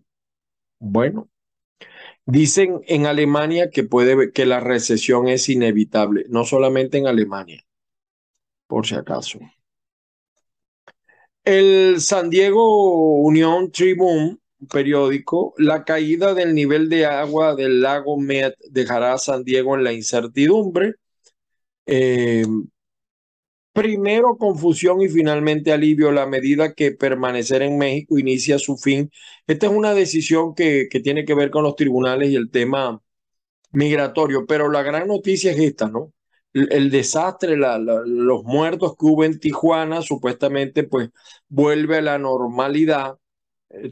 Bueno, 0.80 1.30
dicen 2.26 2.80
en 2.88 3.06
Alemania 3.06 3.70
que 3.70 3.84
puede 3.84 4.32
que 4.32 4.46
la 4.46 4.58
recesión 4.58 5.28
es 5.28 5.48
inevitable, 5.48 6.26
no 6.28 6.44
solamente 6.44 6.98
en 6.98 7.06
Alemania, 7.06 7.64
por 8.66 8.84
si 8.84 8.96
acaso. 8.96 9.38
El 11.44 12.00
San 12.00 12.28
Diego 12.30 13.20
Union 13.20 13.70
Tribune 13.70 14.38
periódico, 14.68 15.54
la 15.58 15.84
caída 15.84 16.34
del 16.34 16.52
nivel 16.52 16.88
de 16.88 17.06
agua 17.06 17.54
del 17.54 17.80
lago 17.80 18.18
Met 18.18 18.56
dejará 18.70 19.12
a 19.12 19.18
San 19.18 19.44
Diego 19.44 19.76
en 19.76 19.84
la 19.84 19.92
incertidumbre. 19.92 20.94
Eh, 21.86 22.44
primero 23.72 24.36
confusión 24.38 25.02
y 25.02 25.08
finalmente 25.08 25.72
alivio 25.72 26.10
la 26.10 26.26
medida 26.26 26.72
que 26.72 26.92
permanecer 26.92 27.62
en 27.62 27.76
México 27.78 28.18
inicia 28.18 28.58
su 28.58 28.76
fin. 28.78 29.10
Esta 29.46 29.66
es 29.66 29.72
una 29.72 29.92
decisión 29.94 30.54
que, 30.54 30.88
que 30.90 31.00
tiene 31.00 31.24
que 31.24 31.34
ver 31.34 31.50
con 31.50 31.62
los 31.64 31.76
tribunales 31.76 32.30
y 32.30 32.36
el 32.36 32.50
tema 32.50 33.02
migratorio, 33.72 34.46
pero 34.46 34.70
la 34.70 34.82
gran 34.82 35.08
noticia 35.08 35.52
es 35.52 35.58
esta, 35.60 35.88
¿no? 35.88 36.12
El, 36.54 36.90
desastre, 36.90 37.56
los 37.56 38.44
muertos 38.44 38.96
que 38.98 39.06
hubo 39.06 39.24
en 39.24 39.38
Tijuana, 39.38 40.00
supuestamente 40.02 40.84
pues 40.84 41.10
vuelve 41.48 41.98
a 41.98 42.02
la 42.02 42.18
normalidad 42.18 43.18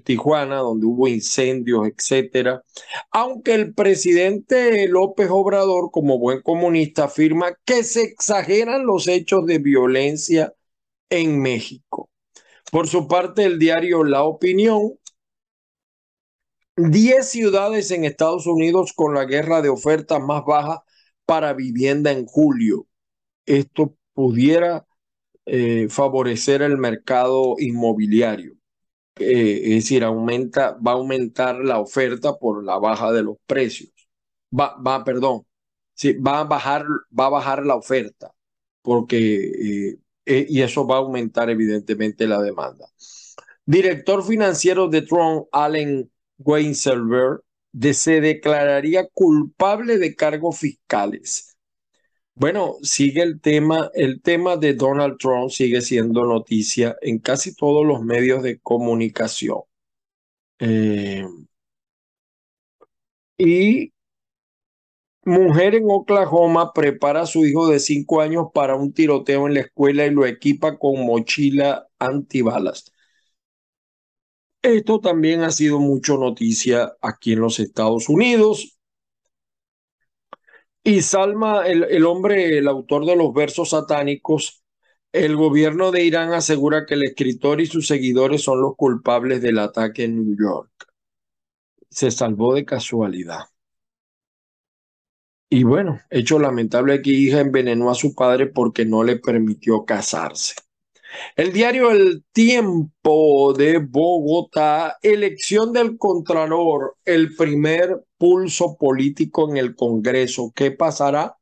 Tijuana, 0.04 0.56
donde 0.56 0.86
hubo 0.86 1.08
incendios, 1.08 1.86
etcétera. 1.88 2.62
Aunque 3.10 3.54
el 3.54 3.74
presidente 3.74 4.88
López 4.88 5.28
Obrador, 5.30 5.90
como 5.90 6.18
buen 6.18 6.42
comunista, 6.42 7.04
afirma 7.04 7.54
que 7.64 7.84
se 7.84 8.02
exageran 8.02 8.86
los 8.86 9.08
hechos 9.08 9.46
de 9.46 9.58
violencia 9.58 10.54
en 11.10 11.40
México. 11.40 12.10
Por 12.70 12.88
su 12.88 13.08
parte, 13.08 13.44
el 13.44 13.58
diario 13.58 14.04
La 14.04 14.24
Opinión, 14.24 14.98
10 16.76 17.28
ciudades 17.28 17.90
en 17.90 18.04
Estados 18.04 18.46
Unidos 18.46 18.92
con 18.94 19.14
la 19.14 19.24
guerra 19.26 19.62
de 19.62 19.68
ofertas 19.68 20.20
más 20.20 20.44
baja 20.44 20.82
para 21.24 21.52
vivienda 21.52 22.10
en 22.12 22.26
julio. 22.26 22.86
Esto 23.46 23.96
pudiera 24.12 24.86
eh, 25.46 25.88
favorecer 25.90 26.62
el 26.62 26.78
mercado 26.78 27.56
inmobiliario. 27.58 28.53
Eh, 29.16 29.60
es 29.64 29.84
decir, 29.84 30.04
aumenta, 30.04 30.72
va 30.74 30.92
a 30.92 30.94
aumentar 30.94 31.56
la 31.56 31.78
oferta 31.80 32.36
por 32.36 32.64
la 32.64 32.78
baja 32.78 33.12
de 33.12 33.22
los 33.22 33.36
precios. 33.46 33.90
Va, 34.58 34.76
va, 34.76 35.04
perdón, 35.04 35.46
sí, 35.94 36.14
va 36.14 36.40
a 36.40 36.44
bajar, 36.44 36.84
va 37.18 37.26
a 37.26 37.28
bajar 37.30 37.64
la 37.66 37.76
oferta, 37.76 38.32
porque 38.82 39.90
eh, 39.90 39.98
eh, 40.26 40.46
y 40.48 40.62
eso 40.62 40.86
va 40.86 40.96
a 40.96 40.98
aumentar 40.98 41.50
evidentemente 41.50 42.26
la 42.26 42.42
demanda. 42.42 42.86
Director 43.66 44.24
financiero 44.24 44.88
de 44.88 45.02
Trump, 45.02 45.46
Allen 45.52 46.10
Weinselberg, 46.38 47.42
se 47.92 48.20
declararía 48.20 49.08
culpable 49.12 49.98
de 49.98 50.14
cargos 50.14 50.58
fiscales 50.58 51.53
bueno, 52.36 52.76
sigue 52.82 53.22
el 53.22 53.40
tema, 53.40 53.90
el 53.94 54.20
tema 54.22 54.56
de 54.56 54.74
Donald 54.74 55.18
Trump 55.18 55.50
sigue 55.50 55.80
siendo 55.80 56.24
noticia 56.26 56.96
en 57.02 57.18
casi 57.18 57.54
todos 57.54 57.86
los 57.86 58.02
medios 58.02 58.42
de 58.42 58.58
comunicación. 58.60 59.60
Eh, 60.58 61.24
y 63.38 63.92
mujer 65.26 65.74
en 65.74 65.84
Oklahoma 65.90 66.72
prepara 66.72 67.22
a 67.22 67.26
su 67.26 67.44
hijo 67.44 67.68
de 67.68 67.78
cinco 67.80 68.20
años 68.22 68.46
para 68.54 68.74
un 68.74 68.92
tiroteo 68.94 69.46
en 69.46 69.54
la 69.54 69.60
escuela 69.60 70.06
y 70.06 70.10
lo 70.10 70.24
equipa 70.26 70.78
con 70.78 71.04
mochila 71.06 71.88
antibalas. 71.98 72.92
Esto 74.62 74.98
también 75.00 75.42
ha 75.42 75.50
sido 75.52 75.78
mucho 75.78 76.16
noticia 76.18 76.96
aquí 77.02 77.34
en 77.34 77.40
los 77.40 77.60
Estados 77.60 78.08
Unidos. 78.08 78.78
Y 80.86 81.00
Salma, 81.00 81.66
el, 81.66 82.04
hombre, 82.04 82.58
el 82.58 82.68
autor 82.68 83.06
de 83.06 83.16
los 83.16 83.32
versos 83.32 83.70
satánicos, 83.70 84.62
el 85.12 85.34
gobierno 85.34 85.90
de 85.90 86.04
Irán 86.04 86.34
asegura 86.34 86.84
que 86.84 86.92
el 86.92 87.04
escritor 87.04 87.62
y 87.62 87.66
sus 87.66 87.86
seguidores 87.86 88.42
son 88.42 88.60
los 88.60 88.76
culpables 88.76 89.40
del 89.40 89.60
ataque 89.60 90.04
en 90.04 90.16
New 90.16 90.36
York. 90.38 90.70
Se 91.88 92.10
salvó 92.10 92.54
de 92.54 92.66
casualidad. 92.66 93.44
Y 95.48 95.62
bueno, 95.62 96.00
hecho 96.10 96.38
lamentable 96.38 97.00
que 97.00 97.10
hija 97.10 97.40
envenenó 97.40 97.90
a 97.90 97.94
su 97.94 98.14
padre 98.14 98.46
porque 98.46 98.84
no 98.84 99.04
le 99.04 99.16
permitió 99.16 99.86
casarse. 99.86 100.54
El 101.36 101.52
diario 101.52 101.92
El 101.92 102.24
Tiempo 102.32 103.54
de 103.54 103.78
Bogotá, 103.78 104.98
elección 105.00 105.72
del 105.72 105.96
Contralor, 105.96 106.96
el 107.04 107.34
primer 107.36 108.04
pulso 108.24 108.78
político 108.78 109.50
en 109.50 109.58
el 109.58 109.74
Congreso. 109.74 110.50
¿Qué 110.54 110.70
pasará? 110.70 111.36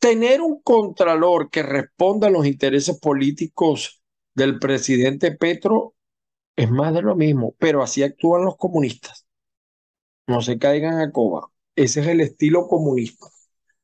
Tener 0.00 0.40
un 0.40 0.60
Contralor 0.60 1.48
que 1.48 1.62
responda 1.62 2.26
a 2.26 2.30
los 2.30 2.44
intereses 2.44 2.98
políticos 2.98 4.02
del 4.34 4.58
presidente 4.58 5.30
Petro 5.30 5.94
es 6.56 6.68
más 6.68 6.92
de 6.92 7.02
lo 7.02 7.14
mismo, 7.14 7.54
pero 7.56 7.84
así 7.84 8.02
actúan 8.02 8.44
los 8.44 8.56
comunistas. 8.56 9.28
No 10.26 10.42
se 10.42 10.58
caigan 10.58 10.98
a 10.98 11.12
coba. 11.12 11.52
Ese 11.76 12.00
es 12.00 12.08
el 12.08 12.20
estilo 12.20 12.66
comunista. 12.66 13.28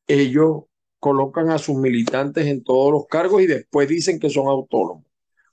Ellos 0.08 0.64
colocan 0.98 1.50
a 1.50 1.58
sus 1.58 1.76
militantes 1.76 2.46
en 2.46 2.64
todos 2.64 2.90
los 2.90 3.06
cargos 3.06 3.42
y 3.42 3.46
después 3.46 3.88
dicen 3.88 4.18
que 4.18 4.28
son 4.28 4.48
autónomos, 4.48 5.04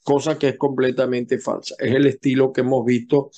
cosa 0.05 0.37
que 0.39 0.49
es 0.49 0.57
completamente 0.57 1.39
falsa. 1.39 1.75
Es 1.79 1.93
el 1.95 2.05
estilo 2.05 2.53
que 2.53 2.61
hemos 2.61 2.85
visto 2.85 3.31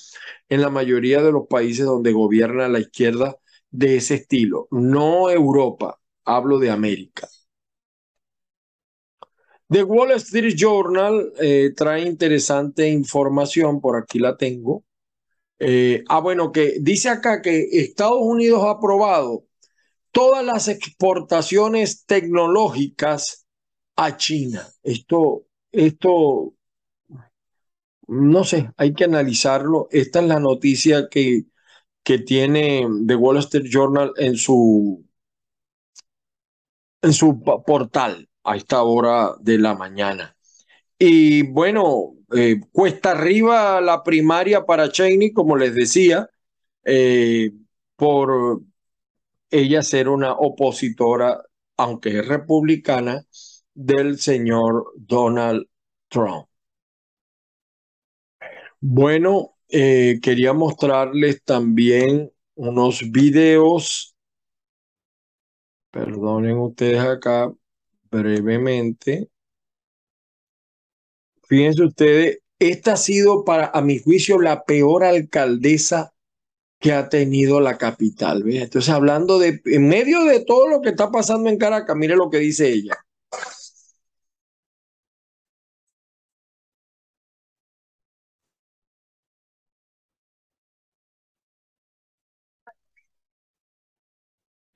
en 0.50 0.62
la 0.62 0.70
mayoría 0.70 1.24
de 1.24 1.32
los 1.32 1.48
países 1.48 1.86
donde 1.86 2.12
gobierna 2.12 2.68
la 2.68 2.80
izquierda 2.80 3.38
de 3.72 3.96
ese 3.98 4.16
estilo, 4.16 4.68
no 4.72 5.30
Europa, 5.30 6.00
hablo 6.26 6.60
de 6.60 6.70
América. 6.70 7.28
The 9.70 9.84
Wall 9.84 10.12
Street 10.12 10.56
Journal 10.56 11.34
eh, 11.40 11.72
trae 11.76 12.02
interesante 12.02 12.88
información, 12.90 13.82
por 13.82 13.98
aquí 13.98 14.20
la 14.20 14.38
tengo. 14.38 14.84
Eh, 15.60 16.04
ah, 16.10 16.20
bueno, 16.20 16.52
que 16.52 16.78
dice 16.82 17.10
acá 17.10 17.42
que 17.42 17.68
Estados 17.72 18.20
Unidos 18.22 18.64
ha 18.64 18.72
aprobado 18.72 19.46
todas 20.12 20.44
las 20.44 20.68
exportaciones 20.68 22.06
tecnológicas 22.06 23.46
a 23.96 24.18
China. 24.18 24.68
Esto, 24.84 25.46
esto, 25.72 26.54
no 28.08 28.44
sé, 28.44 28.72
hay 28.78 28.94
que 28.94 29.06
analizarlo. 29.06 29.88
Esta 29.92 30.20
es 30.22 30.28
la 30.28 30.40
noticia 30.40 31.10
que, 31.10 31.46
que 32.04 32.20
tiene 32.20 32.88
The 33.08 33.16
Wall 33.16 33.38
Street 33.40 33.68
Journal 33.70 34.14
en 34.18 34.38
su, 34.38 35.06
en 37.02 37.14
su 37.14 37.42
portal 37.66 38.30
a 38.44 38.56
esta 38.56 38.84
hora 38.84 39.36
de 39.40 39.58
la 39.58 39.76
mañana. 39.76 40.36
Y 41.00 41.44
bueno, 41.44 42.16
eh, 42.36 42.62
cuesta 42.72 43.12
arriba 43.12 43.82
la 43.82 44.04
primaria 44.04 44.66
para 44.66 44.92
Cheney, 44.92 45.32
como 45.34 45.58
les 45.58 45.76
decía, 45.76 46.30
eh, 46.86 47.52
por 47.96 48.62
ella 49.52 49.84
ser 49.84 50.10
una 50.10 50.34
opositora, 50.34 51.44
aunque 51.78 52.20
es 52.20 52.28
republicana, 52.28 53.24
del 53.74 54.20
señor 54.20 54.94
Donald 54.96 55.68
Trump. 56.10 56.48
Bueno, 58.80 59.56
eh, 59.70 60.20
quería 60.22 60.54
mostrarles 60.54 61.44
también 61.44 62.32
unos 62.56 63.12
videos 63.12 64.18
Perdonen 65.98 66.58
ustedes 66.60 67.00
acá 67.00 67.52
brevemente. 68.12 69.30
Fíjense 71.48 71.84
ustedes, 71.84 72.40
esta 72.60 72.94
ha 72.94 72.98
sido 72.98 73.44
para, 73.44 73.72
a 73.74 73.82
mi 73.82 73.98
juicio, 73.98 74.40
la 74.40 74.64
peor 74.64 75.04
alcaldesa 75.04 76.14
que 76.80 76.92
ha 76.94 77.10
tenido 77.10 77.62
la 77.62 77.78
capital. 77.80 78.44
Entonces, 78.48 78.94
hablando 78.94 79.40
de, 79.40 79.62
en 79.66 79.88
medio 79.88 80.24
de 80.26 80.46
todo 80.46 80.68
lo 80.68 80.82
que 80.82 80.90
está 80.90 81.10
pasando 81.10 81.50
en 81.50 81.58
Caracas, 81.58 81.96
mire 81.96 82.16
lo 82.16 82.30
que 82.30 82.38
dice 82.40 82.70
ella. 82.72 83.07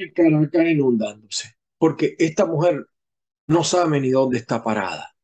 Y 0.02 0.12
Caracas 0.14 0.66
inundándose, 0.68 1.56
porque 1.78 2.16
esta 2.18 2.48
mujer 2.48 2.88
no 3.46 3.64
sabe 3.64 4.00
ni 4.02 4.10
dónde 4.10 4.40
está 4.40 4.64
parada. 4.64 5.16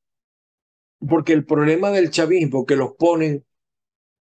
Porque 1.00 1.34
el 1.34 1.46
problema 1.46 1.90
del 1.90 2.12
chavismo 2.12 2.66
que 2.66 2.76
los 2.76 2.94
ponen 2.94 3.44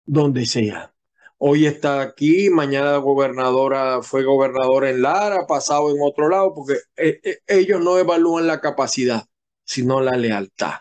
donde 0.05 0.45
sea. 0.45 0.93
Hoy 1.37 1.65
está 1.65 2.01
aquí, 2.01 2.49
mañana 2.49 2.95
gobernadora 2.97 4.01
fue 4.01 4.23
gobernadora 4.23 4.89
en 4.89 5.01
Lara, 5.01 5.45
pasado 5.47 5.91
en 5.91 5.97
otro 6.01 6.29
lado, 6.29 6.53
porque 6.55 6.75
eh, 6.95 7.19
eh, 7.23 7.39
ellos 7.45 7.81
no 7.83 7.97
evalúan 7.97 8.47
la 8.47 8.61
capacidad, 8.61 9.25
sino 9.65 9.99
la 9.99 10.15
lealtad. 10.15 10.75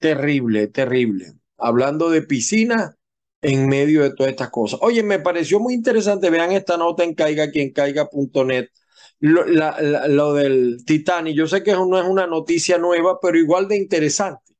Terrible, 0.00 0.66
terrible. 0.66 1.34
Hablando 1.56 2.10
de 2.10 2.22
piscina 2.22 2.96
en 3.44 3.68
medio 3.68 4.02
de 4.02 4.14
todas 4.14 4.30
estas 4.32 4.50
cosas. 4.50 4.80
Oye, 4.82 5.02
me 5.02 5.20
pareció 5.20 5.60
muy 5.60 5.74
interesante, 5.74 6.30
vean 6.30 6.52
esta 6.52 6.76
nota 6.76 7.04
en 7.04 7.14
caiga.net 7.14 8.68
lo, 9.20 9.44
lo 9.46 10.34
del 10.34 10.84
Titanic. 10.84 11.36
Yo 11.36 11.46
sé 11.46 11.62
que 11.62 11.72
no 11.72 11.98
es 11.98 12.06
una 12.06 12.26
noticia 12.26 12.78
nueva, 12.78 13.18
pero 13.20 13.38
igual 13.38 13.68
de 13.68 13.76
interesante. 13.76 14.54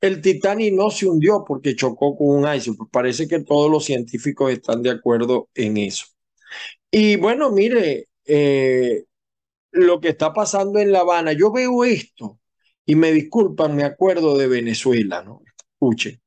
El 0.00 0.20
Titanic 0.20 0.74
no 0.74 0.90
se 0.90 1.06
hundió 1.06 1.44
porque 1.46 1.76
chocó 1.76 2.16
con 2.16 2.28
un 2.28 2.54
iceberg. 2.54 2.78
Pues 2.78 2.90
parece 2.90 3.28
que 3.28 3.40
todos 3.40 3.70
los 3.70 3.84
científicos 3.84 4.52
están 4.52 4.82
de 4.82 4.90
acuerdo 4.90 5.48
en 5.54 5.76
eso. 5.76 6.06
Y 6.90 7.16
bueno, 7.16 7.50
mire, 7.50 8.08
eh, 8.26 9.04
lo 9.72 10.00
que 10.00 10.08
está 10.08 10.32
pasando 10.32 10.78
en 10.78 10.92
La 10.92 11.00
Habana, 11.00 11.32
yo 11.32 11.52
veo 11.52 11.84
esto 11.84 12.40
y 12.84 12.96
me 12.96 13.12
disculpan, 13.12 13.76
me 13.76 13.84
acuerdo 13.84 14.36
de 14.36 14.48
Venezuela, 14.48 15.22
¿no? 15.22 15.42
Escuchen. 15.74 16.20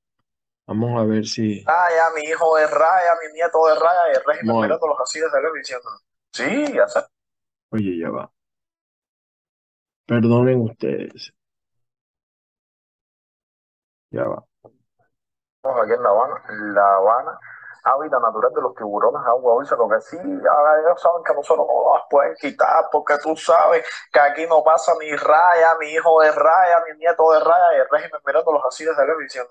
Vamos 0.65 1.01
a 1.01 1.05
ver 1.05 1.25
si. 1.25 1.63
Raya, 1.65 2.09
mi 2.15 2.21
hijo 2.21 2.55
de 2.55 2.67
Raya, 2.67 3.11
mi 3.21 3.33
nieto 3.33 3.65
de 3.67 3.75
Raya, 3.75 4.13
y 4.13 4.17
el 4.17 4.23
régimen 4.23 4.61
mirando 4.61 4.87
los 4.87 4.99
así 5.01 5.19
de 5.19 5.29
televisión. 5.29 5.81
Sí, 6.31 6.73
ya 6.73 6.87
sé. 6.87 7.01
Oye, 7.69 7.99
ya 7.99 8.09
va. 8.09 8.31
Perdonen 10.05 10.61
ustedes. 10.61 11.33
Ya 14.11 14.23
va. 14.23 14.43
Aquí 15.63 15.93
en 15.93 16.03
La 16.03 16.09
Habana, 16.09 16.43
La 16.73 16.95
Habana, 16.95 17.39
hábitat 17.83 18.21
natural 18.21 18.53
de 18.53 18.61
los 18.61 18.75
tiburones, 18.75 19.21
agua 19.25 19.55
dulce, 19.55 19.75
lo 19.75 19.87
que 19.89 20.01
sí, 20.01 20.17
ellos 20.17 21.01
saben 21.01 21.23
que 21.23 21.33
nosotros 21.33 21.67
no 21.67 21.93
las 21.93 22.03
pueden 22.09 22.35
quitar, 22.35 22.85
porque 22.91 23.17
tú 23.21 23.35
sabes 23.35 23.85
que 24.11 24.19
aquí 24.19 24.45
no 24.47 24.63
pasa 24.63 24.93
ni 24.99 25.15
raya, 25.15 25.75
mi 25.79 25.87
hijo 25.89 26.21
de 26.21 26.31
raya, 26.31 26.83
mi 26.87 26.97
nieto 26.99 27.31
de 27.31 27.39
raya, 27.39 27.77
y 27.77 27.79
el 27.79 27.89
régimen 27.89 28.21
mirándolos 28.25 28.63
así 28.65 28.85
de 28.85 28.95
televisión. 28.95 29.47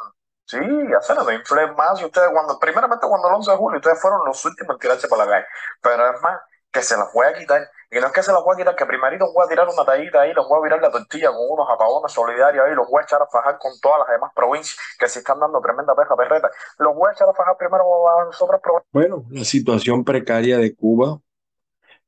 Sí, 0.52 0.58
ya 0.58 1.00
se 1.00 1.14
les 1.14 1.40
inflen 1.40 1.74
más. 1.76 2.02
Ustedes, 2.02 2.28
cuando, 2.30 2.58
primeramente, 2.58 3.06
cuando 3.08 3.26
el 3.28 3.34
11 3.36 3.50
de 3.52 3.56
julio, 3.56 3.78
ustedes 3.78 3.98
fueron 3.98 4.20
los 4.26 4.44
últimos 4.44 4.74
en 4.74 4.80
tirarse 4.80 5.08
para 5.08 5.24
la 5.24 5.30
calle. 5.32 5.46
Pero 5.80 6.14
es 6.14 6.20
más, 6.20 6.42
que 6.70 6.82
se 6.82 6.94
las 6.94 7.10
voy 7.10 7.26
a 7.26 7.32
quitar. 7.32 7.70
Y 7.90 7.98
no 8.00 8.08
es 8.08 8.12
que 8.12 8.22
se 8.22 8.32
las 8.32 8.42
voy 8.44 8.52
a 8.52 8.58
quitar, 8.58 8.76
que 8.76 8.84
primerito 8.84 9.32
voy 9.32 9.46
a 9.46 9.48
tirar 9.48 9.66
una 9.66 9.82
tallita 9.82 10.20
ahí, 10.20 10.34
los 10.34 10.46
voy 10.46 10.58
a 10.58 10.62
virar 10.62 10.82
la 10.82 10.90
tortilla 10.90 11.30
con 11.30 11.40
unos 11.48 11.66
apagones 11.70 12.12
solidarios 12.12 12.66
ahí, 12.66 12.74
los 12.74 12.86
voy 12.86 13.00
a 13.00 13.04
echar 13.04 13.22
a 13.22 13.26
fajar 13.28 13.56
con 13.58 13.72
todas 13.80 14.00
las 14.00 14.08
demás 14.08 14.30
provincias 14.36 14.76
que 14.98 15.08
se 15.08 15.20
están 15.20 15.40
dando 15.40 15.58
tremenda 15.62 15.96
peja 15.96 16.14
perreta. 16.14 16.50
Los 16.76 16.94
voy 16.94 17.08
a 17.08 17.12
echar 17.12 17.30
a 17.30 17.32
fajar 17.32 17.56
primero 17.56 17.84
a 18.10 18.26
las 18.26 18.42
otras 18.42 18.60
provincias. 18.60 18.92
Bueno, 18.92 19.24
la 19.30 19.44
situación 19.44 20.04
precaria 20.04 20.58
de 20.58 20.76
Cuba. 20.76 21.18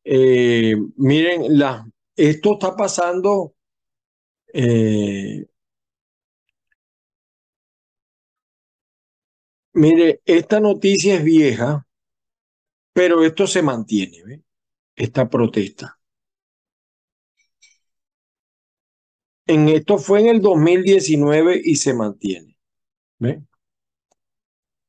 Eh, 0.05 0.77
miren, 0.97 1.47
esto 2.15 2.53
está 2.53 2.77
pasando. 2.77 3.55
Eh, 4.53 5.47
mire, 9.75 10.21
esta 10.25 10.61
noticia 10.61 11.17
es 11.17 11.25
vieja, 11.25 11.87
pero 12.93 13.25
esto 13.25 13.47
se 13.47 13.63
mantiene. 13.63 14.23
¿ve? 14.25 14.45
esta 14.97 15.29
protesta. 15.29 15.99
En 19.47 19.69
esto 19.69 19.99
fue 19.99 20.21
en 20.21 20.27
el 20.29 20.41
2019 20.41 21.61
y 21.63 21.77
se 21.77 21.93
mantiene. 21.95 22.57
¿Ve? 23.19 23.43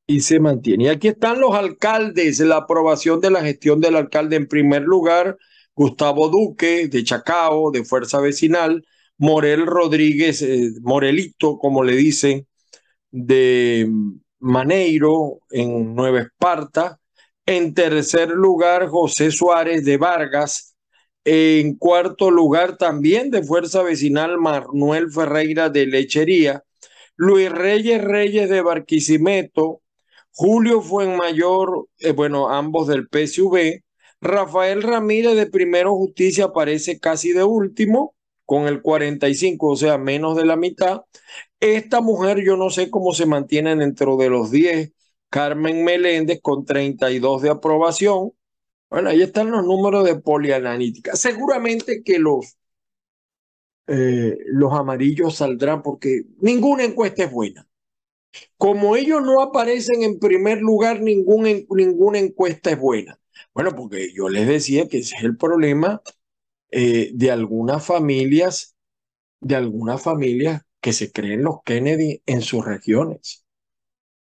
Y 0.08 0.21
se 0.21 0.39
mantiene. 0.39 0.86
Y 0.86 0.88
aquí 0.88 1.08
están 1.10 1.41
los 1.41 1.56
alcaldes, 1.56 2.39
la 2.39 2.58
aprobación 2.58 3.19
de 3.19 3.32
la 3.32 3.41
gestión 3.41 3.82
del 3.82 3.95
alcalde 3.95 4.36
en 4.36 4.48
primer 4.48 4.84
lugar, 4.84 5.38
Gustavo 5.76 6.30
Duque 6.30 6.88
de 6.88 7.04
Chacao, 7.04 7.71
de 7.71 7.84
Fuerza 7.84 8.21
Vecinal, 8.21 8.86
Morel 9.17 9.65
Rodríguez, 9.65 10.41
eh, 10.41 10.71
Morelito, 10.82 11.58
como 11.58 11.84
le 11.84 11.95
dicen, 11.95 12.48
de 13.12 13.89
Maneiro 14.45 15.39
en 15.49 15.95
Nueva 15.95 16.21
Esparta, 16.21 16.99
en 17.47 17.73
tercer 17.73 18.29
lugar, 18.29 18.88
José 18.88 19.31
Suárez 19.31 19.84
de 19.86 19.97
Vargas. 19.97 20.75
En 21.23 21.75
cuarto 21.77 22.29
lugar, 22.29 22.77
también 22.77 23.31
de 23.31 23.41
Fuerza 23.41 23.81
Vecinal, 23.81 24.38
Manuel 24.38 25.12
Ferreira 25.12 25.69
de 25.69 25.88
Lechería. 25.88 26.63
Luis 27.15 27.51
Reyes 27.51 28.03
Reyes 28.03 28.47
de 28.47 28.62
Barquisimeto. 28.62 29.81
Julio 30.31 30.81
Fuenmayor, 30.81 31.88
eh, 31.97 32.12
bueno, 32.12 32.49
ambos 32.49 32.88
del 32.88 33.08
PSV. 33.08 33.84
Rafael 34.21 34.84
Ramírez 34.84 35.36
de 35.36 35.47
Primero 35.47 35.95
Justicia 35.95 36.45
aparece 36.45 36.99
casi 36.99 37.31
de 37.34 37.43
último, 37.43 38.13
con 38.45 38.67
el 38.67 38.84
45, 38.84 39.71
o 39.71 39.75
sea, 39.75 39.97
menos 39.97 40.38
de 40.38 40.45
la 40.45 40.55
mitad. 40.55 41.01
Esta 41.65 41.99
mujer, 41.99 42.43
yo 42.43 42.58
no 42.58 42.69
sé 42.69 42.91
cómo 42.91 43.12
se 43.12 43.25
mantiene 43.25 43.75
dentro 43.75 44.17
de 44.17 44.30
los 44.30 44.51
10 44.51 44.93
Carmen 45.32 45.84
Meléndez 45.84 46.39
con 46.39 46.63
32 46.63 47.41
de 47.41 47.49
aprobación. 47.49 48.34
Bueno, 48.88 49.10
ahí 49.10 49.23
están 49.23 49.49
los 49.49 49.65
números 49.65 50.06
de 50.06 50.15
polianalítica. 50.15 51.15
Seguramente 51.15 52.04
que 52.04 52.19
los, 52.19 52.56
eh, 53.88 54.38
los 54.45 54.73
amarillos 54.73 55.38
saldrán 55.38 55.82
porque 55.82 56.25
ninguna 56.39 56.84
encuesta 56.84 57.23
es 57.23 57.32
buena. 57.32 57.67
Como 58.58 58.95
ellos 58.95 59.23
no 59.23 59.41
aparecen 59.41 60.04
en 60.04 60.19
primer 60.19 60.62
lugar, 60.62 61.01
ninguna 61.01 62.19
encuesta 62.19 62.69
es 62.69 62.80
buena. 62.80 63.19
Bueno, 63.56 63.71
porque 63.75 64.13
yo 64.13 64.30
les 64.30 64.47
decía 64.47 64.88
que 64.88 64.99
ese 64.99 65.15
es 65.15 65.23
el 65.23 65.36
problema 65.36 66.04
eh, 66.69 67.10
de 67.15 67.32
algunas 67.32 67.84
familias, 67.84 68.75
de 69.39 69.56
algunas 69.56 70.04
familias 70.04 70.64
que 70.86 70.93
se 70.93 71.12
creen 71.12 71.41
los 71.41 71.63
Kennedy 71.63 72.21
en 72.28 72.43
sus 72.43 72.63
regiones. 72.63 73.43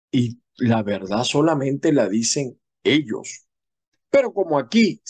Y 0.09 0.39
la 0.55 0.81
verdad 0.81 1.25
solamente 1.25 1.91
la 1.91 2.07
dicen 2.07 2.57
ellos. 2.85 3.49
Pero 4.09 4.31
como 4.33 4.57
aquí, 4.57 5.01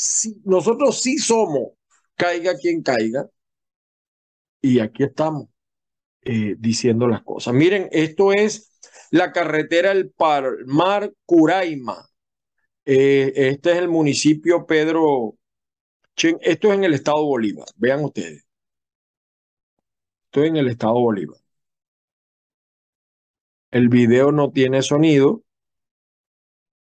nosotros 0.45 0.99
sí 0.99 1.19
somos, 1.19 1.73
caiga 2.15 2.57
quien 2.57 2.81
caiga, 2.81 3.29
y 4.63 4.79
aquí 4.79 5.03
estamos 5.03 5.49
eh, 6.21 6.55
diciendo 6.57 7.07
las 7.07 7.21
cosas. 7.21 7.53
Miren, 7.53 7.87
esto 7.91 8.33
es 8.33 8.71
la 9.11 9.31
carretera 9.31 9.91
El 9.91 10.09
Palmar 10.09 11.13
Curaima. 11.23 12.09
Eh, 12.83 13.31
este 13.35 13.73
es 13.73 13.77
el 13.77 13.89
municipio 13.89 14.65
Pedro. 14.65 15.37
Esto 16.15 16.69
es 16.69 16.73
en 16.73 16.83
el 16.83 16.95
estado 16.95 17.23
Bolívar. 17.23 17.67
Vean 17.75 18.03
ustedes. 18.03 18.43
Esto 20.25 20.41
es 20.41 20.49
en 20.49 20.55
el 20.55 20.67
estado 20.67 20.95
Bolívar. 20.95 21.42
El 23.73 23.89
video 23.89 24.31
no 24.31 24.51
tiene 24.51 24.83
sonido. 24.83 25.41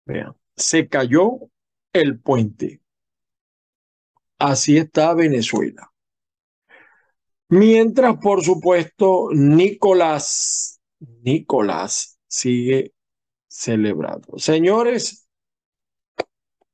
Vean, 0.05 0.37
se 0.55 0.89
cayó 0.89 1.41
el 1.93 2.21
puente. 2.21 2.81
Así 4.39 4.77
está 4.77 5.13
Venezuela. 5.13 5.93
Mientras, 7.49 8.19
por 8.19 8.45
supuesto, 8.45 9.31
Nicolás, 9.33 10.81
Nicolás 11.01 12.17
sigue 12.29 12.95
celebrando. 13.49 14.39
Señores, 14.39 15.29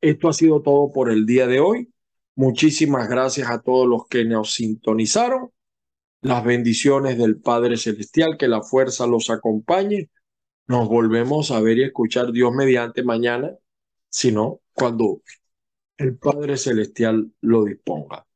esto 0.03 0.29
ha 0.29 0.35
sido 0.35 0.61
todo 0.61 0.93
por 0.93 1.11
el 1.11 1.25
día 1.25 1.47
de 1.47 1.61
hoy. 1.61 1.91
Muchísimas 2.35 3.09
gracias 3.09 3.49
a 3.49 3.63
todos 3.63 3.89
los 3.89 4.07
que 4.07 4.27
nos 4.27 4.53
sintonizaron 4.53 5.51
las 6.25 6.43
bendiciones 6.43 7.19
del 7.19 7.39
Padre 7.39 7.77
Celestial, 7.77 8.39
que 8.39 8.49
la 8.49 8.63
fuerza 8.63 9.07
los 9.07 9.29
acompañe. 9.29 10.09
Nos 10.67 10.89
volvemos 10.89 11.51
a 11.51 11.61
ver 11.61 11.77
y 11.77 11.85
escuchar 11.85 12.33
Dios 12.33 12.51
mediante 12.51 13.03
mañana, 13.03 13.53
sino 14.09 14.63
cuando 14.73 15.21
el 15.99 16.17
Padre 16.17 16.57
Celestial 16.57 17.31
lo 17.43 17.65
disponga. 17.65 18.27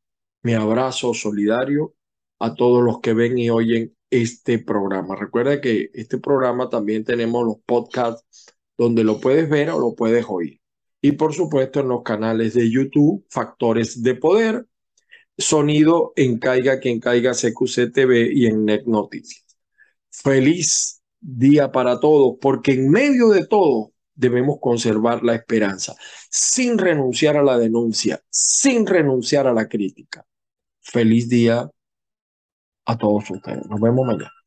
Mi 0.42 0.52
abrazo 0.52 1.14
solidario 1.14 1.94
a 2.38 2.54
todos 2.54 2.84
los 2.84 3.00
que 3.00 3.14
ven 3.14 3.38
y 3.38 3.48
oyen 3.48 3.96
este 4.10 4.58
programa. 4.58 5.16
Recuerda 5.16 5.62
que 5.62 5.90
este 5.94 6.18
programa 6.18 6.68
también 6.68 7.04
tenemos 7.04 7.42
los 7.46 7.56
podcasts 7.64 8.54
donde 8.76 9.02
lo 9.02 9.18
puedes 9.18 9.48
ver 9.48 9.70
o 9.70 9.78
lo 9.78 9.94
puedes 9.94 10.26
oír. 10.28 10.60
Y 11.00 11.12
por 11.12 11.32
supuesto 11.32 11.80
en 11.80 11.88
los 11.88 12.02
canales 12.02 12.52
de 12.52 12.70
YouTube, 12.70 13.24
Factores 13.30 14.02
de 14.02 14.14
Poder, 14.14 14.66
Sonido 15.38 16.12
en 16.16 16.38
Caiga 16.38 16.80
Quien 16.80 17.00
Caiga 17.00 17.32
CQC 17.32 17.92
TV 17.92 18.30
y 18.32 18.46
en 18.46 18.64
NET 18.64 18.84
Noticias. 18.86 19.44
Feliz 20.10 21.00
día 21.20 21.70
para 21.70 22.00
todos, 22.00 22.36
porque 22.40 22.72
en 22.72 22.90
medio 22.90 23.28
de 23.28 23.46
todo 23.46 23.92
debemos 24.14 24.58
conservar 24.60 25.22
la 25.22 25.34
esperanza, 25.36 25.94
sin 26.28 26.76
renunciar 26.76 27.36
a 27.36 27.42
la 27.42 27.56
denuncia, 27.56 28.20
sin 28.28 28.84
renunciar 28.86 29.46
a 29.46 29.52
la 29.52 29.68
crítica. 29.68 30.26
Feliz 30.80 31.28
día 31.28 31.70
a 32.86 32.98
todos 32.98 33.30
ustedes. 33.30 33.66
Nos 33.66 33.80
vemos 33.80 34.06
mañana. 34.06 34.37